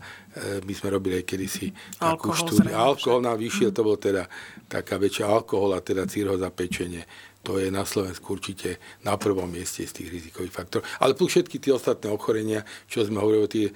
my 0.64 0.72
sme 0.72 0.88
robili 0.96 1.20
aj 1.20 1.28
kedysi 1.28 1.68
takú 2.00 2.32
štúdiu. 2.32 2.72
Alkohol 2.72 3.20
nám 3.20 3.36
vyšiel, 3.36 3.68
to 3.76 3.84
bol 3.84 4.00
teda 4.00 4.24
taká 4.64 4.96
väčšia 4.96 5.28
alkohol 5.28 5.76
a 5.76 5.84
teda 5.84 6.08
círhoza 6.08 6.48
pečenie 6.48 7.04
to 7.44 7.60
je 7.60 7.68
na 7.68 7.84
Slovensku 7.84 8.24
určite 8.32 8.80
na 9.04 9.20
prvom 9.20 9.44
mieste 9.44 9.84
z 9.84 10.00
tých 10.00 10.08
rizikových 10.08 10.48
faktorov. 10.48 10.88
Ale 10.96 11.12
plus 11.12 11.36
všetky 11.36 11.60
tie 11.60 11.76
ostatné 11.76 12.08
ochorenia, 12.08 12.64
čo 12.88 13.04
sme 13.04 13.20
hovorili, 13.20 13.44
tie 13.52 13.66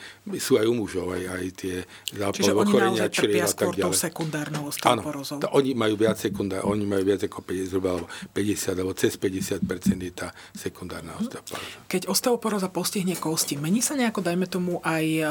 sú 0.40 0.56
aj 0.56 0.64
u 0.64 0.72
mužov, 0.72 1.12
aj, 1.12 1.22
aj 1.28 1.44
tie 1.52 1.74
zápalové 2.16 2.64
ochorenia, 2.64 3.12
črieva 3.12 3.44
a 3.44 3.52
tak 3.52 3.76
ďalej. 3.76 3.92
sekundárnou 3.92 4.72
osteoporózou. 4.72 5.44
Áno, 5.44 5.52
oni 5.52 5.76
majú 5.76 6.00
viac 6.00 6.16
sekundár, 6.16 6.64
oni 6.64 6.88
majú 6.88 7.04
viac 7.04 7.28
ako 7.28 7.44
50, 7.44 7.68
zhruba, 7.68 7.88
alebo 7.92 8.08
50, 8.32 8.72
alebo 8.72 8.92
cez 8.96 9.12
50 9.20 9.60
je 10.08 10.12
tá 10.16 10.32
sekundárna 10.56 11.12
mhm. 11.12 11.20
osteoporóza. 11.20 11.76
Keď 11.92 12.02
osteoporóza 12.08 12.68
postihne 12.72 13.20
kosti, 13.20 13.60
mení 13.60 13.84
sa 13.84 13.92
nejako, 14.00 14.24
dajme 14.24 14.48
tomu, 14.48 14.80
aj 14.80 15.04
e, 15.04 15.24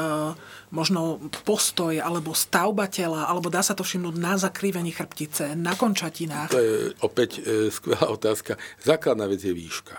možno 0.70 1.18
postoj 1.42 1.98
alebo 1.98 2.38
stavba 2.38 2.86
tela, 2.86 3.26
alebo 3.26 3.50
dá 3.50 3.66
sa 3.66 3.74
to 3.74 3.82
všimnúť 3.82 4.14
na 4.14 4.38
zakrývení 4.38 4.94
chrbtice, 4.94 5.58
na 5.58 5.74
končatinách? 5.74 6.54
To 6.54 6.62
je 6.62 6.94
opäť 7.02 7.42
e, 7.42 7.74
skvelá 7.74 8.06
otázka 8.14 8.27
otázka. 8.28 8.60
Základná 8.84 9.24
vec 9.24 9.40
je 9.40 9.56
výška. 9.56 9.96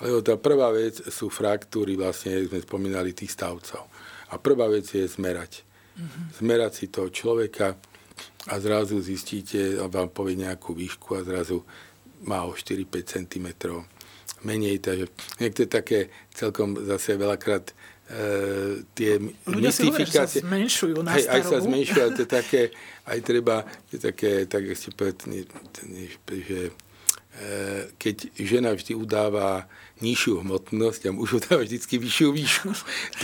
Lebo 0.00 0.20
tá 0.20 0.36
prvá 0.36 0.68
vec 0.76 1.00
sú 1.08 1.32
fraktúry, 1.32 1.96
vlastne, 1.96 2.44
sme 2.44 2.60
spomínali, 2.60 3.16
tých 3.16 3.32
stavcov. 3.32 3.88
A 4.28 4.36
prvá 4.36 4.68
vec 4.68 4.84
je 4.84 5.08
zmerať. 5.08 5.64
Zmerať 6.36 6.72
si 6.76 6.86
toho 6.92 7.08
človeka 7.08 7.80
a 8.46 8.54
zrazu 8.60 9.00
zistíte, 9.00 9.80
a 9.80 9.88
vám 9.88 10.12
povie 10.12 10.36
nejakú 10.36 10.76
výšku 10.76 11.16
a 11.16 11.24
zrazu 11.24 11.64
má 12.28 12.44
o 12.44 12.52
4-5 12.52 12.86
cm 13.02 13.46
menej. 14.44 14.84
Takže 14.84 15.06
niekto 15.40 15.64
je 15.64 15.70
také 15.70 15.98
celkom 16.36 16.76
zase 16.84 17.16
veľakrát 17.16 17.72
e, 17.72 17.74
tie 18.92 19.16
Ľudia 19.48 19.72
mystifikácie... 19.72 20.44
Hovoria, 20.44 20.44
sa 20.44 20.44
zmenšujú 20.44 20.96
na 21.00 21.10
hej, 21.16 21.24
Aj 21.26 21.42
sa 21.42 21.58
zmenšujú, 21.64 22.00
ale 22.04 22.12
to 22.12 22.22
je 22.22 22.30
také, 22.30 22.62
aj 23.08 23.18
treba, 23.24 23.56
je 23.88 23.98
také, 23.98 24.30
tak 24.44 24.62
ste 24.76 24.92
povedali, 24.92 25.48
že 26.28 26.60
keď 28.00 28.32
žena 28.40 28.72
vždy 28.72 28.96
udáva 28.96 29.68
nižšiu 30.00 30.44
hmotnosť 30.44 31.08
a 31.08 31.10
muž 31.12 31.40
udáva 31.40 31.64
vždy 31.64 31.80
vyššiu 31.80 32.28
výšku. 32.32 32.68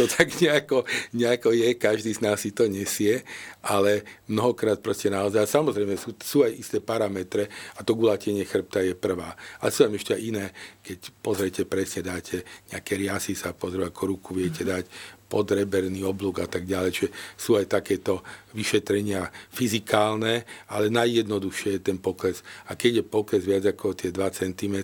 To 0.01 0.09
tak 0.09 0.33
nejako, 0.41 0.89
nejako 1.13 1.53
je, 1.53 1.69
každý 1.77 2.17
z 2.17 2.25
nás 2.25 2.41
si 2.41 2.53
to 2.53 2.65
nesie, 2.65 3.21
ale 3.61 4.05
mnohokrát 4.25 4.81
proste 4.81 5.13
naozaj, 5.13 5.45
samozrejme 5.45 6.01
sú, 6.01 6.17
sú 6.17 6.45
aj 6.45 6.53
isté 6.57 6.81
parametre 6.81 7.53
a 7.77 7.85
to 7.85 7.93
gulatenie 7.93 8.49
chrbta 8.49 8.81
je 8.81 8.97
prvá. 8.97 9.37
A 9.61 9.69
sú 9.69 9.85
tam 9.85 9.97
ešte 9.97 10.17
aj 10.17 10.23
iné, 10.25 10.45
keď 10.81 10.99
pozriete 11.21 11.63
presne, 11.69 12.09
dáte 12.09 12.41
nejaké 12.73 12.97
riasy 12.97 13.37
sa 13.37 13.53
pozrieť, 13.53 13.93
ako 13.93 14.03
ruku 14.17 14.31
viete 14.33 14.65
dať, 14.65 14.89
podreberný 15.33 16.05
oblúk 16.05 16.45
a 16.45 16.47
tak 16.47 16.69
ďalej. 16.69 16.91
Čiže 16.93 17.11
sú 17.41 17.57
aj 17.57 17.81
takéto 17.81 18.21
vyšetrenia 18.53 19.33
fyzikálne, 19.49 20.45
ale 20.69 20.93
najjednoduchšie 20.93 21.81
je 21.81 21.87
ten 21.89 21.97
pokles. 21.97 22.45
A 22.69 22.77
keď 22.77 23.01
je 23.01 23.05
pokles 23.09 23.49
viac 23.49 23.65
ako 23.65 23.97
tie 23.97 24.13
2 24.13 24.21
cm 24.29 24.77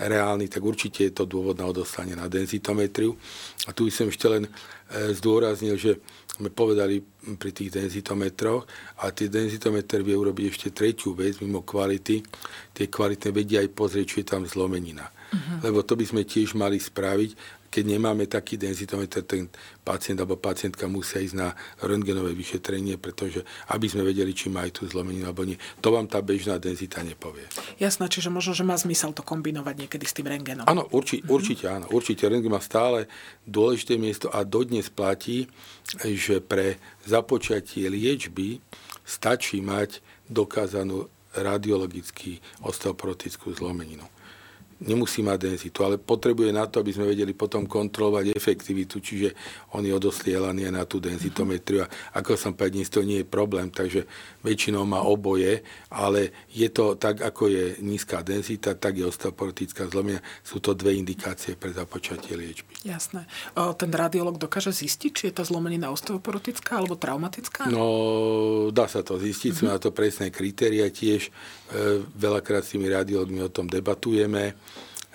reálny, 0.00 0.48
tak 0.48 0.64
určite 0.64 1.04
je 1.04 1.12
to 1.12 1.28
dôvod 1.28 1.60
na 1.60 1.68
odoslanie 1.68 2.16
na 2.16 2.24
denzitometriu. 2.24 3.12
A 3.68 3.76
tu 3.76 3.84
by 3.84 3.92
som 3.92 4.08
ešte 4.08 4.24
len 4.32 4.48
e, 4.48 4.50
zdôraznil, 5.12 5.76
že 5.76 6.00
sme 6.36 6.52
povedali 6.52 7.00
pri 7.40 7.50
tých 7.52 7.72
denzitometroch 7.72 8.68
a 9.00 9.08
tie 9.08 9.32
denzitometry 9.32 10.04
vie 10.04 10.16
urobiť 10.16 10.46
ešte 10.52 10.68
tretiu 10.72 11.16
vec 11.16 11.40
mimo 11.40 11.64
kvality. 11.64 12.20
Tie 12.76 12.86
kvalitné 12.92 13.28
vedia 13.32 13.58
aj 13.64 13.72
pozrieť, 13.72 14.06
či 14.08 14.16
je 14.20 14.26
tam 14.36 14.44
zlomenina. 14.44 15.08
Uh-huh. 15.08 15.64
Lebo 15.64 15.80
to 15.82 15.96
by 15.96 16.04
sme 16.04 16.22
tiež 16.28 16.52
mali 16.54 16.76
spraviť 16.76 17.64
keď 17.76 17.84
nemáme 17.92 18.24
taký 18.24 18.56
denzitometer, 18.56 19.20
ten 19.28 19.52
pacient 19.84 20.16
alebo 20.16 20.40
pacientka 20.40 20.88
musia 20.88 21.20
ísť 21.20 21.36
na 21.36 21.52
röntgenové 21.84 22.32
vyšetrenie, 22.32 22.96
pretože 22.96 23.44
aby 23.68 23.84
sme 23.84 24.00
vedeli, 24.00 24.32
či 24.32 24.48
majú 24.48 24.72
tú 24.72 24.82
zlomeninu 24.88 25.28
alebo 25.28 25.44
nie. 25.44 25.60
To 25.84 25.92
vám 25.92 26.08
tá 26.08 26.24
bežná 26.24 26.56
denzita 26.56 27.04
nepovie. 27.04 27.44
Jasné, 27.76 28.08
čiže 28.08 28.32
možno, 28.32 28.56
že 28.56 28.64
má 28.64 28.80
zmysel 28.80 29.12
to 29.12 29.20
kombinovať 29.20 29.84
niekedy 29.84 30.08
s 30.08 30.16
tým 30.16 30.24
rentgenom. 30.24 30.64
Áno, 30.64 30.88
urči, 30.88 31.20
mm-hmm. 31.20 31.36
určite 31.36 31.64
áno. 31.68 31.86
Určite 31.92 32.24
rentgen 32.32 32.48
má 32.48 32.64
stále 32.64 33.12
dôležité 33.44 34.00
miesto 34.00 34.32
a 34.32 34.40
dodnes 34.40 34.88
platí, 34.88 35.52
že 36.00 36.40
pre 36.40 36.80
započatie 37.04 37.92
liečby 37.92 38.64
stačí 39.04 39.60
mať 39.60 40.00
dokázanú 40.32 41.12
radiologicky 41.36 42.40
osteoporotickú 42.64 43.52
zlomeninu 43.52 44.15
nemusí 44.76 45.24
mať 45.24 45.48
denzitu, 45.48 45.80
ale 45.84 45.96
potrebuje 45.96 46.52
na 46.52 46.68
to, 46.68 46.84
aby 46.84 46.92
sme 46.92 47.08
vedeli 47.08 47.32
potom 47.32 47.64
kontrolovať 47.64 48.36
efektivitu, 48.36 49.00
čiže 49.00 49.32
on 49.72 49.84
je 49.84 49.92
odostielaný 49.96 50.68
na 50.68 50.84
tú 50.84 51.00
denzitometriu 51.00 51.84
a 51.84 51.88
ako 52.20 52.36
som 52.36 52.52
povedal, 52.52 52.84
to 52.84 53.00
nie 53.00 53.24
je 53.24 53.28
problém, 53.28 53.72
takže 53.72 54.04
väčšinou 54.44 54.84
má 54.84 55.00
oboje, 55.00 55.64
ale 55.88 56.46
je 56.52 56.68
to 56.68 57.00
tak, 57.00 57.24
ako 57.24 57.48
je 57.48 57.64
nízka 57.80 58.20
denzita, 58.20 58.76
tak 58.76 59.00
je 59.00 59.08
osteoporotická 59.08 59.88
zlomenia. 59.88 60.20
Sú 60.44 60.60
to 60.60 60.76
dve 60.76 60.92
indikácie 60.92 61.56
pre 61.56 61.72
započatie 61.72 62.36
liečby. 62.36 62.84
Jasné. 62.84 63.24
Ten 63.54 63.90
radiolog 63.90 64.36
dokáže 64.36 64.76
zistiť, 64.76 65.10
či 65.12 65.22
je 65.28 65.36
tá 65.36 65.42
zlomenina 65.42 65.88
osteoporotická 65.88 66.84
alebo 66.84 67.00
traumatická? 67.00 67.66
No, 67.72 68.68
dá 68.70 68.86
sa 68.86 69.00
to 69.00 69.16
zistiť, 69.16 69.52
sú 69.56 69.64
na 69.66 69.80
to 69.80 69.90
presné 69.90 70.28
kritéria 70.28 70.92
tiež. 70.92 71.32
E, 71.66 72.02
veľakrát 72.14 72.62
s 72.62 72.78
tými 72.78 72.86
radiologmi 72.86 73.42
o 73.42 73.50
tom 73.50 73.66
debatujeme 73.66 74.54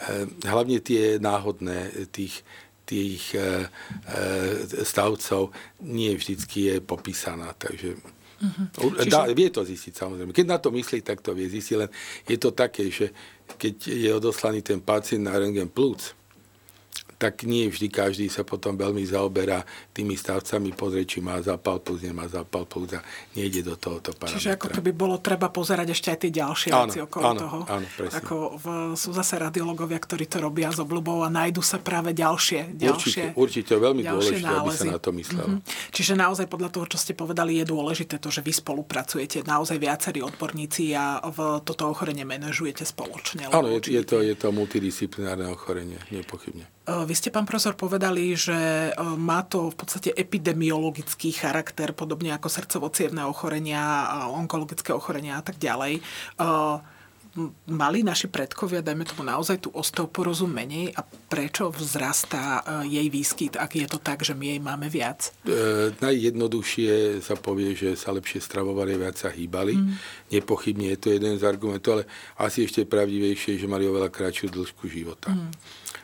Eh, 0.02 0.26
hlavne 0.50 0.82
tie 0.82 1.22
náhodné, 1.22 2.10
tých, 2.10 2.42
tých 2.90 3.38
eh, 3.38 3.70
stavcov 4.82 5.54
nie 5.86 6.18
vždycky 6.18 6.74
je 6.74 6.76
popísaná. 6.82 7.54
Takže 7.54 8.20
Uh-huh. 8.42 9.06
Dá, 9.06 9.30
vie 9.38 9.54
to 9.54 9.62
zistiť 9.62 9.94
samozrejme. 9.94 10.34
Keď 10.34 10.46
na 10.50 10.58
to 10.58 10.74
myslí, 10.74 11.06
tak 11.06 11.22
to 11.22 11.38
vie 11.38 11.46
zistiť, 11.46 11.78
len 11.78 11.86
je 12.26 12.42
to 12.42 12.50
také, 12.50 12.90
že 12.90 13.14
keď 13.54 13.86
je 13.86 14.10
odoslaný 14.10 14.66
ten 14.66 14.82
pacient 14.82 15.30
na 15.30 15.38
rengen 15.38 15.70
plúc, 15.70 16.18
tak 17.22 17.46
nie 17.46 17.70
vždy 17.70 17.94
každý 17.94 18.26
sa 18.34 18.42
potom 18.42 18.74
veľmi 18.74 19.06
zaoberá 19.06 19.62
tými 19.94 20.18
stavcami, 20.18 20.74
pozrie, 20.74 21.06
či 21.06 21.22
má 21.22 21.38
zápal 21.38 21.78
plus, 21.78 22.02
nemá 22.02 22.26
zápal 22.26 22.66
plus 22.66 22.98
a 22.98 23.06
nejde 23.38 23.62
do 23.62 23.78
tohoto 23.78 24.10
parametra. 24.18 24.42
Čiže 24.42 24.50
ako 24.58 24.68
keby 24.74 24.90
bolo 24.90 25.22
treba 25.22 25.54
pozerať 25.54 25.94
ešte 25.94 26.10
aj 26.10 26.18
tie 26.18 26.32
ďalšie 26.34 26.70
áno, 26.74 26.90
veci 26.90 26.98
okolo 26.98 27.26
áno, 27.30 27.38
toho. 27.38 27.58
Áno, 27.70 27.86
presne. 27.94 28.18
Ako 28.18 28.36
v, 28.58 28.66
sú 28.98 29.14
zase 29.14 29.38
radiológovia, 29.38 30.02
ktorí 30.02 30.26
to 30.26 30.42
robia 30.42 30.74
s 30.74 30.82
obľubou 30.82 31.22
a 31.22 31.30
nájdu 31.30 31.62
sa 31.62 31.78
práve 31.78 32.18
ďalšie. 32.18 32.74
ďalšie 32.74 33.38
určite, 33.38 33.38
určite 33.38 33.74
veľmi 33.78 34.02
dôležité, 34.02 34.42
nálezy. 34.42 34.66
aby 34.66 34.90
sa 34.90 34.96
na 34.98 35.00
to 35.00 35.10
myslelo. 35.14 35.50
Mm-hmm. 35.62 35.94
Čiže 35.94 36.14
naozaj 36.18 36.46
podľa 36.50 36.70
toho, 36.74 36.86
čo 36.90 36.98
ste 36.98 37.14
povedali, 37.14 37.62
je 37.62 37.66
dôležité 37.70 38.18
to, 38.18 38.34
že 38.34 38.42
vy 38.42 38.50
spolupracujete, 38.50 39.46
naozaj 39.46 39.78
viacerí 39.78 40.26
odborníci 40.26 40.98
a 40.98 41.22
v 41.22 41.62
toto 41.62 41.86
ochorenie 41.86 42.26
manažujete 42.26 42.82
spoločne. 42.82 43.46
Áno, 43.54 43.70
je, 43.78 43.94
je, 43.94 44.02
to, 44.02 44.26
je 44.26 44.34
to 44.34 44.50
multidisciplinárne 44.50 45.46
ochorenie, 45.54 46.02
nepochybne. 46.10 46.66
Vy 46.82 47.11
ste, 47.14 47.30
pán 47.34 47.48
profesor, 47.48 47.78
povedali, 47.78 48.36
že 48.36 48.92
má 49.18 49.44
to 49.46 49.72
v 49.72 49.76
podstate 49.76 50.10
epidemiologický 50.14 51.32
charakter, 51.32 51.92
podobne 51.96 52.36
ako 52.36 52.48
srdcovo 52.48 52.94
ochorenia, 53.28 54.10
onkologické 54.34 54.92
ochorenia 54.94 55.40
a 55.40 55.44
tak 55.44 55.58
ďalej 55.58 56.02
mali 57.72 58.04
naši 58.04 58.28
predkovia, 58.28 58.84
dajme 58.84 59.08
tomu 59.08 59.24
naozaj 59.24 59.64
tú 59.64 59.70
osteoporózu 59.72 60.52
menej 60.52 60.92
a 60.92 61.02
prečo 61.04 61.72
vzrastá 61.72 62.60
jej 62.84 63.08
výskyt, 63.08 63.56
ak 63.56 63.72
je 63.80 63.88
to 63.88 64.00
tak, 64.04 64.20
že 64.20 64.36
my 64.36 64.52
jej 64.52 64.60
máme 64.60 64.92
viac? 64.92 65.32
E, 65.48 65.96
najjednoduchšie 65.96 67.24
sa 67.24 67.40
povie, 67.40 67.72
že 67.72 67.96
sa 67.96 68.12
lepšie 68.12 68.44
stravovali, 68.44 69.00
viac 69.00 69.16
sa 69.16 69.32
hýbali. 69.32 69.80
Mm. 69.80 69.92
Nepochybne 70.36 70.92
je 70.96 71.00
to 71.00 71.08
jeden 71.16 71.40
z 71.40 71.44
argumentov, 71.48 72.04
ale 72.04 72.06
asi 72.36 72.68
ešte 72.68 72.84
pravdivejšie, 72.84 73.56
že 73.56 73.72
mali 73.72 73.88
oveľa 73.88 74.12
kratšiu 74.12 74.52
dĺžku 74.52 74.92
života. 74.92 75.32
Mm. 75.32 75.56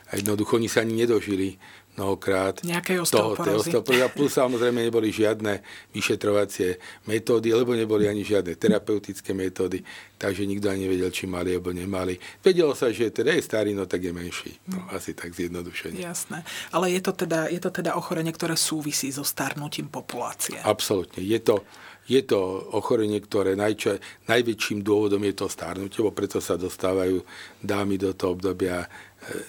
A 0.08 0.16
jednoducho 0.16 0.56
oni 0.56 0.68
sa 0.72 0.80
ani 0.80 0.96
nedožili 0.96 1.60
mnohokrát 1.98 2.62
Nejakej 2.62 3.02
toho, 3.10 3.34
osteoporózy. 3.34 3.74
Plus 4.14 4.30
samozrejme 4.30 4.86
neboli 4.86 5.10
žiadne 5.10 5.66
vyšetrovacie 5.90 6.78
metódy, 7.10 7.50
lebo 7.50 7.74
neboli 7.74 8.06
ani 8.06 8.22
žiadne 8.22 8.54
terapeutické 8.54 9.34
metódy, 9.34 9.82
takže 10.14 10.46
nikto 10.46 10.70
ani 10.70 10.86
nevedel, 10.86 11.10
či 11.10 11.26
mali 11.26 11.58
alebo 11.58 11.74
nemali. 11.74 12.14
Vedelo 12.38 12.78
sa, 12.78 12.94
že 12.94 13.10
teda 13.10 13.34
je 13.34 13.42
starý, 13.42 13.74
no 13.74 13.90
tak 13.90 14.06
je 14.06 14.14
menší. 14.14 14.54
No, 14.70 14.86
asi 14.94 15.10
tak 15.18 15.34
zjednodušene. 15.34 15.98
Jasné. 15.98 16.46
Ale 16.70 16.94
je 16.94 17.02
to, 17.02 17.12
teda, 17.18 17.50
je 17.50 17.58
to 17.58 17.74
teda 17.74 17.98
ochorenie, 17.98 18.30
ktoré 18.30 18.54
súvisí 18.54 19.10
so 19.10 19.26
starnutím 19.26 19.90
populácie. 19.90 20.62
Absolútne. 20.62 21.18
Je 21.26 21.42
to, 21.42 21.66
je 22.06 22.22
to 22.24 22.38
ochorenie, 22.72 23.20
ktoré 23.20 23.58
najča, 23.58 23.98
najväčším 24.30 24.80
dôvodom 24.86 25.20
je 25.28 25.34
to 25.34 25.50
starnutie, 25.50 26.00
bo 26.00 26.14
preto 26.14 26.38
sa 26.38 26.54
dostávajú 26.54 27.20
dámy 27.60 28.00
do 28.00 28.14
toho 28.14 28.38
obdobia 28.38 28.86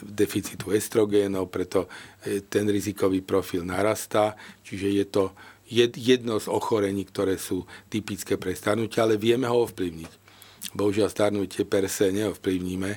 deficitu 0.02 0.74
estrogénov, 0.74 1.48
preto 1.48 1.88
e, 2.26 2.42
ten 2.46 2.66
rizikový 2.68 3.22
profil 3.22 3.64
narastá, 3.64 4.36
čiže 4.66 4.88
je 4.90 5.06
to 5.08 5.24
jedno 5.70 6.42
z 6.42 6.50
ochorení, 6.50 7.06
ktoré 7.06 7.38
sú 7.38 7.64
typické 7.88 8.42
pre 8.42 8.58
starnutie, 8.58 8.98
ale 8.98 9.22
vieme 9.22 9.46
ho 9.46 9.62
ovplyvniť. 9.70 10.12
Bohužiaľ 10.74 11.08
starnutie 11.14 11.64
per 11.70 11.86
se 11.86 12.10
neovplyvníme, 12.10 12.92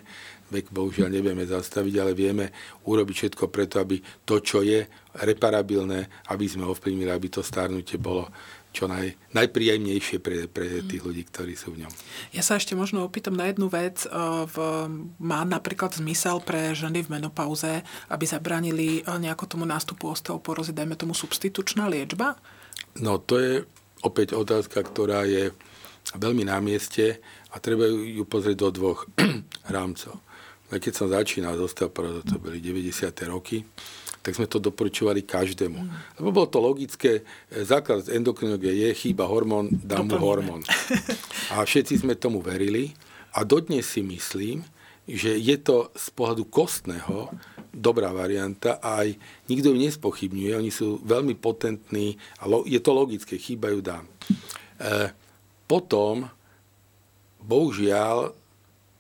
vek 0.53 0.69
bohužiaľ 0.69 1.09
nevieme 1.09 1.45
zastaviť, 1.49 1.95
ale 2.01 2.13
vieme 2.13 2.53
urobiť 2.85 3.15
všetko 3.17 3.45
preto, 3.49 3.81
aby 3.81 4.01
to, 4.25 4.41
čo 4.45 4.61
je 4.61 4.85
reparabilné, 5.17 6.29
aby 6.29 6.45
sme 6.45 6.69
ovplyvnili, 6.69 7.09
aby 7.09 7.29
to 7.33 7.41
starnutie 7.41 7.97
bolo 7.97 8.29
čo 8.73 8.89
naj, 8.89 9.13
najpríjemnejšie 9.37 10.19
pre, 10.19 10.49
pre 10.49 10.81
tých 10.89 11.05
ľudí, 11.05 11.29
ktorí 11.29 11.53
sú 11.53 11.77
v 11.77 11.85
ňom. 11.85 11.93
Ja 12.33 12.41
sa 12.41 12.57
ešte 12.57 12.73
možno 12.73 13.05
opýtam 13.05 13.37
na 13.37 13.53
jednu 13.53 13.69
vec. 13.69 14.09
V, 14.49 14.57
má 15.21 15.45
napríklad 15.45 15.93
zmysel 15.93 16.41
pre 16.41 16.73
ženy 16.73 17.05
v 17.05 17.13
menopauze, 17.21 17.85
aby 18.09 18.25
zabránili 18.25 19.05
nejako 19.05 19.45
tomu 19.45 19.65
nástupu 19.69 20.09
osteoporózy, 20.09 20.73
dajme 20.73 20.97
tomu 20.97 21.13
substitučná 21.13 21.87
liečba? 21.93 22.41
No 22.97 23.21
to 23.21 23.37
je 23.37 23.53
opäť 24.01 24.35
otázka, 24.35 24.81
ktorá 24.83 25.29
je 25.29 25.53
veľmi 26.17 26.49
na 26.49 26.59
mieste 26.59 27.21
a 27.53 27.61
treba 27.61 27.87
ju 27.89 28.25
pozrieť 28.25 28.57
do 28.57 28.69
dvoch 28.73 29.07
rámcov. 29.75 30.19
Keď 30.73 30.93
som 30.97 31.13
začínal 31.13 31.61
s 31.61 31.69
osteoporózou, 31.69 32.25
to 32.25 32.41
boli 32.41 32.57
90. 32.57 33.13
roky, 33.29 33.61
tak 34.23 34.39
sme 34.39 34.47
to 34.47 34.63
doporučovali 34.63 35.27
každému. 35.27 35.81
Lebo 36.23 36.31
bolo 36.31 36.47
to 36.47 36.63
logické, 36.63 37.27
e, 37.51 37.67
základ 37.67 38.07
endokrinológie 38.07 38.87
je 38.87 38.91
chýba 38.95 39.27
hormón, 39.27 39.69
dá 39.71 39.99
mu 40.01 40.15
hormón. 40.17 40.63
A 41.51 41.67
všetci 41.67 42.07
sme 42.07 42.15
tomu 42.15 42.39
verili 42.39 42.95
a 43.35 43.43
dodnes 43.43 43.83
si 43.85 44.01
myslím, 44.01 44.63
že 45.05 45.35
je 45.35 45.59
to 45.59 45.91
z 45.99 46.07
pohľadu 46.15 46.47
kostného 46.47 47.35
dobrá 47.73 48.13
varianta 48.13 48.79
a 48.79 49.03
aj 49.03 49.17
nikto 49.49 49.73
ju 49.73 49.77
nespochybňuje. 49.81 50.53
Oni 50.61 50.71
sú 50.71 51.01
veľmi 51.03 51.35
potentní 51.35 52.21
a 52.39 52.47
je 52.69 52.79
to 52.79 52.93
logické, 52.95 53.41
chýbajú 53.41 53.83
dám. 53.83 54.05
E, 54.79 55.11
potom, 55.67 56.29
bohužiaľ, 57.43 58.37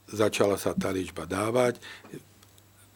začala 0.08 0.56
sa 0.56 0.72
tá 0.72 0.88
liečba 0.88 1.28
dávať. 1.28 1.80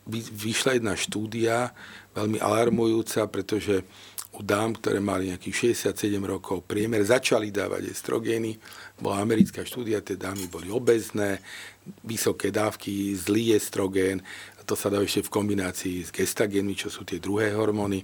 Vyšla 0.09 0.79
jedna 0.81 0.95
štúdia, 0.97 1.77
veľmi 2.17 2.41
alarmujúca, 2.41 3.29
pretože 3.29 3.85
u 4.37 4.45
dám, 4.45 4.77
ktoré 4.77 5.01
mali 5.01 5.33
nejakých 5.33 5.77
67 5.77 6.21
rokov 6.21 6.65
priemer, 6.69 7.01
začali 7.01 7.49
dávať 7.49 7.89
estrogény. 7.89 8.61
Bola 9.01 9.25
americká 9.25 9.65
štúdia, 9.65 10.05
tie 10.05 10.21
dámy 10.21 10.49
boli 10.49 10.69
obezné, 10.69 11.41
vysoké 12.05 12.53
dávky, 12.53 13.17
zlý 13.17 13.57
estrogén, 13.57 14.21
to 14.67 14.75
sa 14.75 14.91
dá 14.91 14.99
ešte 14.99 15.23
v 15.23 15.31
kombinácii 15.31 15.97
s 16.03 16.11
gestagénmi, 16.11 16.75
čo 16.75 16.91
sú 16.91 17.07
tie 17.07 17.23
druhé 17.23 17.55
hormóny, 17.55 18.03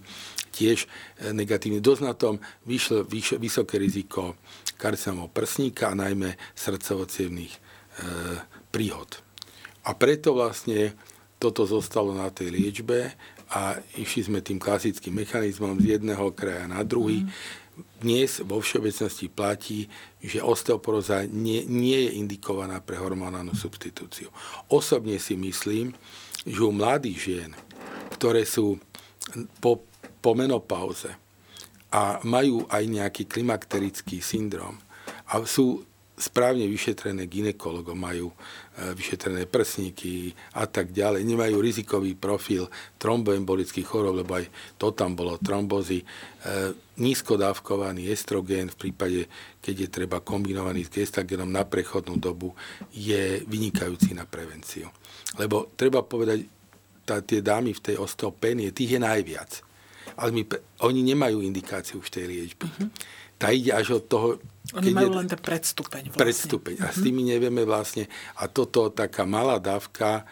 tiež 0.54 0.86
e, 0.86 0.88
negatívne. 1.34 1.82
Dosť 1.82 2.02
na 2.06 2.14
tom 2.14 2.38
vyšlo, 2.70 3.02
vyšlo 3.02 3.42
vysoké 3.42 3.82
riziko 3.82 4.38
karcinomov 4.78 5.34
prsníka 5.34 5.90
a 5.90 5.98
najmä 5.98 6.38
srdcovo 6.54 7.10
e, 7.10 7.50
príhod. 8.70 9.10
A 9.82 9.98
preto 9.98 10.38
vlastne 10.38 10.94
toto 11.42 11.66
zostalo 11.66 12.14
na 12.14 12.30
tej 12.30 12.54
liečbe 12.54 13.18
a 13.52 13.76
išli 14.00 14.32
sme 14.32 14.40
tým 14.40 14.56
klasickým 14.56 15.12
mechanizmom 15.12 15.76
z 15.76 16.00
jedného 16.00 16.32
kraja 16.32 16.64
na 16.64 16.80
druhý. 16.80 17.28
Dnes 18.00 18.40
vo 18.44 18.60
všeobecnosti 18.60 19.28
platí, 19.28 19.88
že 20.20 20.40
osteoporóza 20.40 21.28
nie, 21.28 21.64
nie 21.68 22.08
je 22.08 22.10
indikovaná 22.20 22.80
pre 22.80 22.96
hormonálnu 22.96 23.52
substitúciu. 23.52 24.32
Osobne 24.72 25.20
si 25.20 25.36
myslím, 25.36 25.92
že 26.48 26.60
u 26.64 26.72
mladých 26.72 27.18
žien, 27.20 27.50
ktoré 28.16 28.48
sú 28.48 28.80
po, 29.60 29.84
po 30.20 30.32
menopauze 30.32 31.12
a 31.92 32.20
majú 32.24 32.64
aj 32.72 32.82
nejaký 32.88 33.22
klimakterický 33.28 34.24
syndrom 34.24 34.80
a 35.28 35.44
sú 35.44 35.84
správne 36.22 36.70
vyšetrené 36.70 37.26
ginekologom, 37.26 37.98
majú 37.98 38.30
e, 38.30 38.36
vyšetrené 38.94 39.50
prsníky 39.50 40.30
a 40.54 40.70
tak 40.70 40.94
ďalej, 40.94 41.26
nemajú 41.26 41.58
rizikový 41.58 42.14
profil 42.14 42.70
tromboembolických 43.02 43.82
chorób, 43.82 44.22
lebo 44.22 44.38
aj 44.38 44.46
to 44.78 44.94
tam 44.94 45.18
bolo, 45.18 45.42
trombozy, 45.42 45.98
e, 45.98 46.06
nízkodávkovaný 47.02 48.06
estrogén 48.06 48.70
v 48.70 48.78
prípade, 48.78 49.20
keď 49.58 49.74
je 49.82 49.88
treba 49.90 50.22
kombinovaný 50.22 50.86
s 50.86 50.94
gestagenom 50.94 51.50
na 51.50 51.66
prechodnú 51.66 52.14
dobu, 52.14 52.54
je 52.94 53.42
vynikajúci 53.50 54.14
na 54.14 54.22
prevenciu. 54.22 54.86
Lebo 55.34 55.74
treba 55.74 56.06
povedať, 56.06 56.46
tá, 57.02 57.18
tie 57.18 57.42
dámy 57.42 57.74
v 57.74 57.82
tej 57.82 57.96
osteopénie, 57.98 58.70
tých 58.70 58.94
je 58.94 59.00
najviac. 59.02 59.50
Ale 60.14 60.30
my, 60.30 60.42
oni 60.86 61.00
nemajú 61.02 61.42
indikáciu 61.42 61.98
v 61.98 62.12
tej 62.12 62.24
liečbe. 62.30 62.68
Uh-huh. 62.68 62.88
Tá 63.40 63.50
ide 63.50 63.74
až 63.74 63.98
od 63.98 64.04
toho 64.06 64.28
oni 64.70 64.94
majú 64.94 65.10
je, 65.10 65.18
len 65.18 65.26
ten 65.26 65.40
predstupeň. 65.42 66.02
Vlastne. 66.14 66.22
Predstupeň. 66.22 66.74
A 66.86 66.94
s 66.94 67.02
mhm. 67.02 67.04
tými 67.04 67.22
nevieme 67.26 67.62
vlastne. 67.66 68.06
A 68.38 68.46
toto 68.46 68.88
taká 68.94 69.26
malá 69.26 69.58
dávka, 69.58 70.22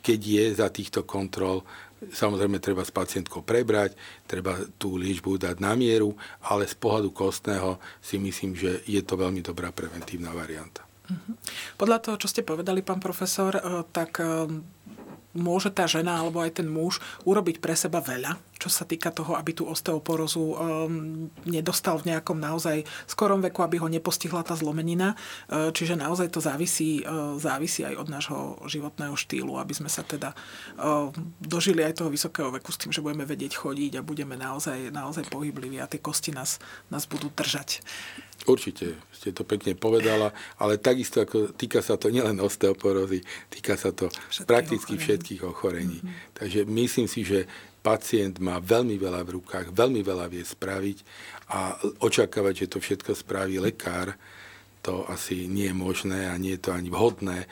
keď 0.00 0.20
je 0.24 0.44
za 0.56 0.68
týchto 0.72 1.04
kontrol, 1.04 1.60
samozrejme 2.08 2.56
treba 2.60 2.84
s 2.84 2.92
pacientkou 2.92 3.44
prebrať, 3.44 3.92
treba 4.24 4.56
tú 4.80 4.96
liečbu 4.96 5.36
dať 5.36 5.56
na 5.60 5.76
mieru, 5.76 6.16
ale 6.44 6.64
z 6.64 6.76
pohľadu 6.76 7.12
kostného 7.12 7.76
si 8.00 8.16
myslím, 8.16 8.56
že 8.56 8.80
je 8.88 9.00
to 9.04 9.20
veľmi 9.20 9.44
dobrá 9.44 9.72
preventívna 9.72 10.32
varianta. 10.32 10.84
Mhm. 11.06 11.32
Podľa 11.78 11.98
toho, 12.02 12.16
čo 12.18 12.28
ste 12.32 12.42
povedali, 12.42 12.82
pán 12.82 12.98
profesor, 12.98 13.54
eh, 13.54 13.62
tak 13.92 14.18
eh, 14.18 14.48
môže 15.36 15.70
tá 15.70 15.84
žena 15.86 16.18
alebo 16.18 16.40
aj 16.42 16.58
ten 16.60 16.68
muž 16.68 16.98
urobiť 17.28 17.60
pre 17.62 17.76
seba 17.78 18.00
veľa, 18.00 18.36
čo 18.56 18.72
sa 18.72 18.88
týka 18.88 19.12
toho, 19.12 19.36
aby 19.36 19.52
tú 19.52 19.68
osteoporózu 19.68 20.40
um, 20.40 20.54
nedostal 21.44 22.00
v 22.00 22.12
nejakom 22.12 22.40
naozaj 22.40 22.82
skorom 23.04 23.44
veku, 23.44 23.60
aby 23.62 23.76
ho 23.78 23.88
nepostihla 23.88 24.42
tá 24.42 24.56
zlomenina. 24.56 25.14
Uh, 25.46 25.68
čiže 25.70 25.94
naozaj 25.94 26.32
to 26.32 26.40
závisí, 26.40 27.04
uh, 27.04 27.36
závisí 27.36 27.84
aj 27.84 27.94
od 28.00 28.08
nášho 28.08 28.38
životného 28.64 29.14
štýlu, 29.14 29.60
aby 29.60 29.76
sme 29.76 29.92
sa 29.92 30.00
teda 30.02 30.32
uh, 30.80 31.12
dožili 31.38 31.84
aj 31.84 32.00
toho 32.00 32.10
vysokého 32.10 32.48
veku 32.48 32.72
s 32.72 32.80
tým, 32.80 32.90
že 32.90 33.04
budeme 33.04 33.28
vedieť 33.28 33.60
chodiť 33.60 34.00
a 34.00 34.06
budeme 34.06 34.34
naozaj, 34.34 34.90
naozaj 34.90 35.28
pohybliví 35.28 35.76
a 35.78 35.90
tie 35.90 36.00
kosti 36.00 36.32
nás, 36.32 36.56
nás 36.88 37.04
budú 37.04 37.28
držať. 37.30 37.84
Určite, 38.46 38.94
ste 39.10 39.34
to 39.34 39.42
pekne 39.42 39.74
povedala, 39.74 40.30
ale 40.62 40.78
takisto 40.78 41.18
ako 41.18 41.50
týka 41.50 41.82
sa 41.82 41.98
to 41.98 42.14
nielen 42.14 42.38
osteoporózy, 42.38 43.26
týka 43.50 43.74
sa 43.74 43.90
to 43.90 44.06
všetkých 44.06 44.46
prakticky 44.46 44.94
ochorení. 44.94 45.02
všetkých 45.02 45.42
ochorení. 45.42 45.98
Mm-hmm. 45.98 46.34
Takže 46.38 46.60
myslím 46.62 47.06
si, 47.10 47.20
že 47.26 47.50
pacient 47.82 48.38
má 48.38 48.62
veľmi 48.62 48.98
veľa 48.98 49.26
v 49.26 49.42
rukách, 49.42 49.74
veľmi 49.74 50.02
veľa 50.02 50.26
vie 50.30 50.46
spraviť 50.46 50.98
a 51.50 51.74
očakávať, 52.02 52.66
že 52.66 52.70
to 52.70 52.78
všetko 52.78 53.14
spraví 53.14 53.58
lekár, 53.58 54.14
to 54.82 55.02
asi 55.10 55.50
nie 55.50 55.70
je 55.70 55.74
možné 55.74 56.30
a 56.30 56.38
nie 56.38 56.54
je 56.54 56.66
to 56.66 56.70
ani 56.70 56.86
vhodné. 56.90 57.50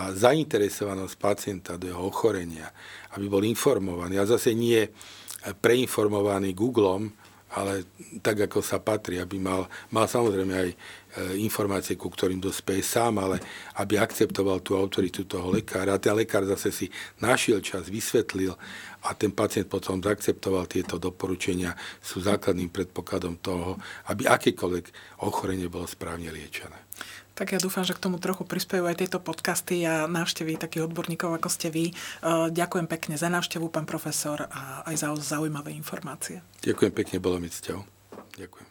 A 0.00 0.16
zainteresovanosť 0.16 1.14
pacienta 1.20 1.76
do 1.76 1.88
jeho 1.88 2.08
ochorenia, 2.08 2.72
aby 3.16 3.28
bol 3.28 3.44
informovaný 3.44 4.16
a 4.16 4.28
zase 4.28 4.56
nie 4.56 4.88
preinformovaný 5.60 6.56
Googlom, 6.56 7.12
ale 7.50 7.86
tak, 8.22 8.46
ako 8.46 8.62
sa 8.62 8.78
patrí, 8.78 9.18
aby 9.18 9.42
mal, 9.42 9.66
mal 9.90 10.06
samozrejme 10.06 10.54
aj 10.54 10.70
e, 10.70 10.76
informácie, 11.42 11.98
ku 11.98 12.06
ktorým 12.06 12.38
dospeje 12.38 12.86
sám, 12.86 13.18
ale 13.18 13.42
aby 13.82 13.98
akceptoval 13.98 14.62
tú 14.62 14.78
autoritu 14.78 15.26
toho 15.26 15.50
lekára. 15.50 15.98
A 15.98 16.02
ten 16.02 16.14
lekár 16.14 16.46
zase 16.46 16.70
si 16.70 16.86
našiel 17.18 17.58
čas, 17.58 17.90
vysvetlil 17.90 18.54
a 19.02 19.10
ten 19.18 19.34
pacient 19.34 19.66
potom 19.66 19.98
zaakceptoval 19.98 20.70
tieto 20.70 21.00
doporučenia, 21.00 21.74
sú 21.98 22.22
základným 22.22 22.70
predpokladom 22.70 23.42
toho, 23.42 23.80
aby 24.06 24.30
akékoľvek 24.30 25.18
ochorenie 25.26 25.66
bolo 25.66 25.90
správne 25.90 26.30
liečené. 26.30 26.89
Tak 27.40 27.56
ja 27.56 27.60
dúfam, 27.64 27.88
že 27.88 27.96
k 27.96 28.04
tomu 28.04 28.20
trochu 28.20 28.44
prispievajú 28.44 28.84
aj 28.84 29.00
tieto 29.00 29.16
podcasty 29.16 29.88
a 29.88 30.04
návštevy 30.04 30.60
takých 30.60 30.92
odborníkov, 30.92 31.40
ako 31.40 31.48
ste 31.48 31.72
vy. 31.72 31.88
E, 31.88 31.92
ďakujem 32.52 32.84
pekne 32.84 33.16
za 33.16 33.32
návštevu, 33.32 33.72
pán 33.72 33.88
profesor, 33.88 34.44
a 34.52 34.84
aj 34.84 35.00
za 35.00 35.08
zaujímavé 35.16 35.72
informácie. 35.72 36.44
Ďakujem 36.60 36.92
pekne, 36.92 37.16
bolo 37.16 37.40
mi 37.40 37.48
cťou. 37.48 37.80
Ďakujem. 38.36 38.68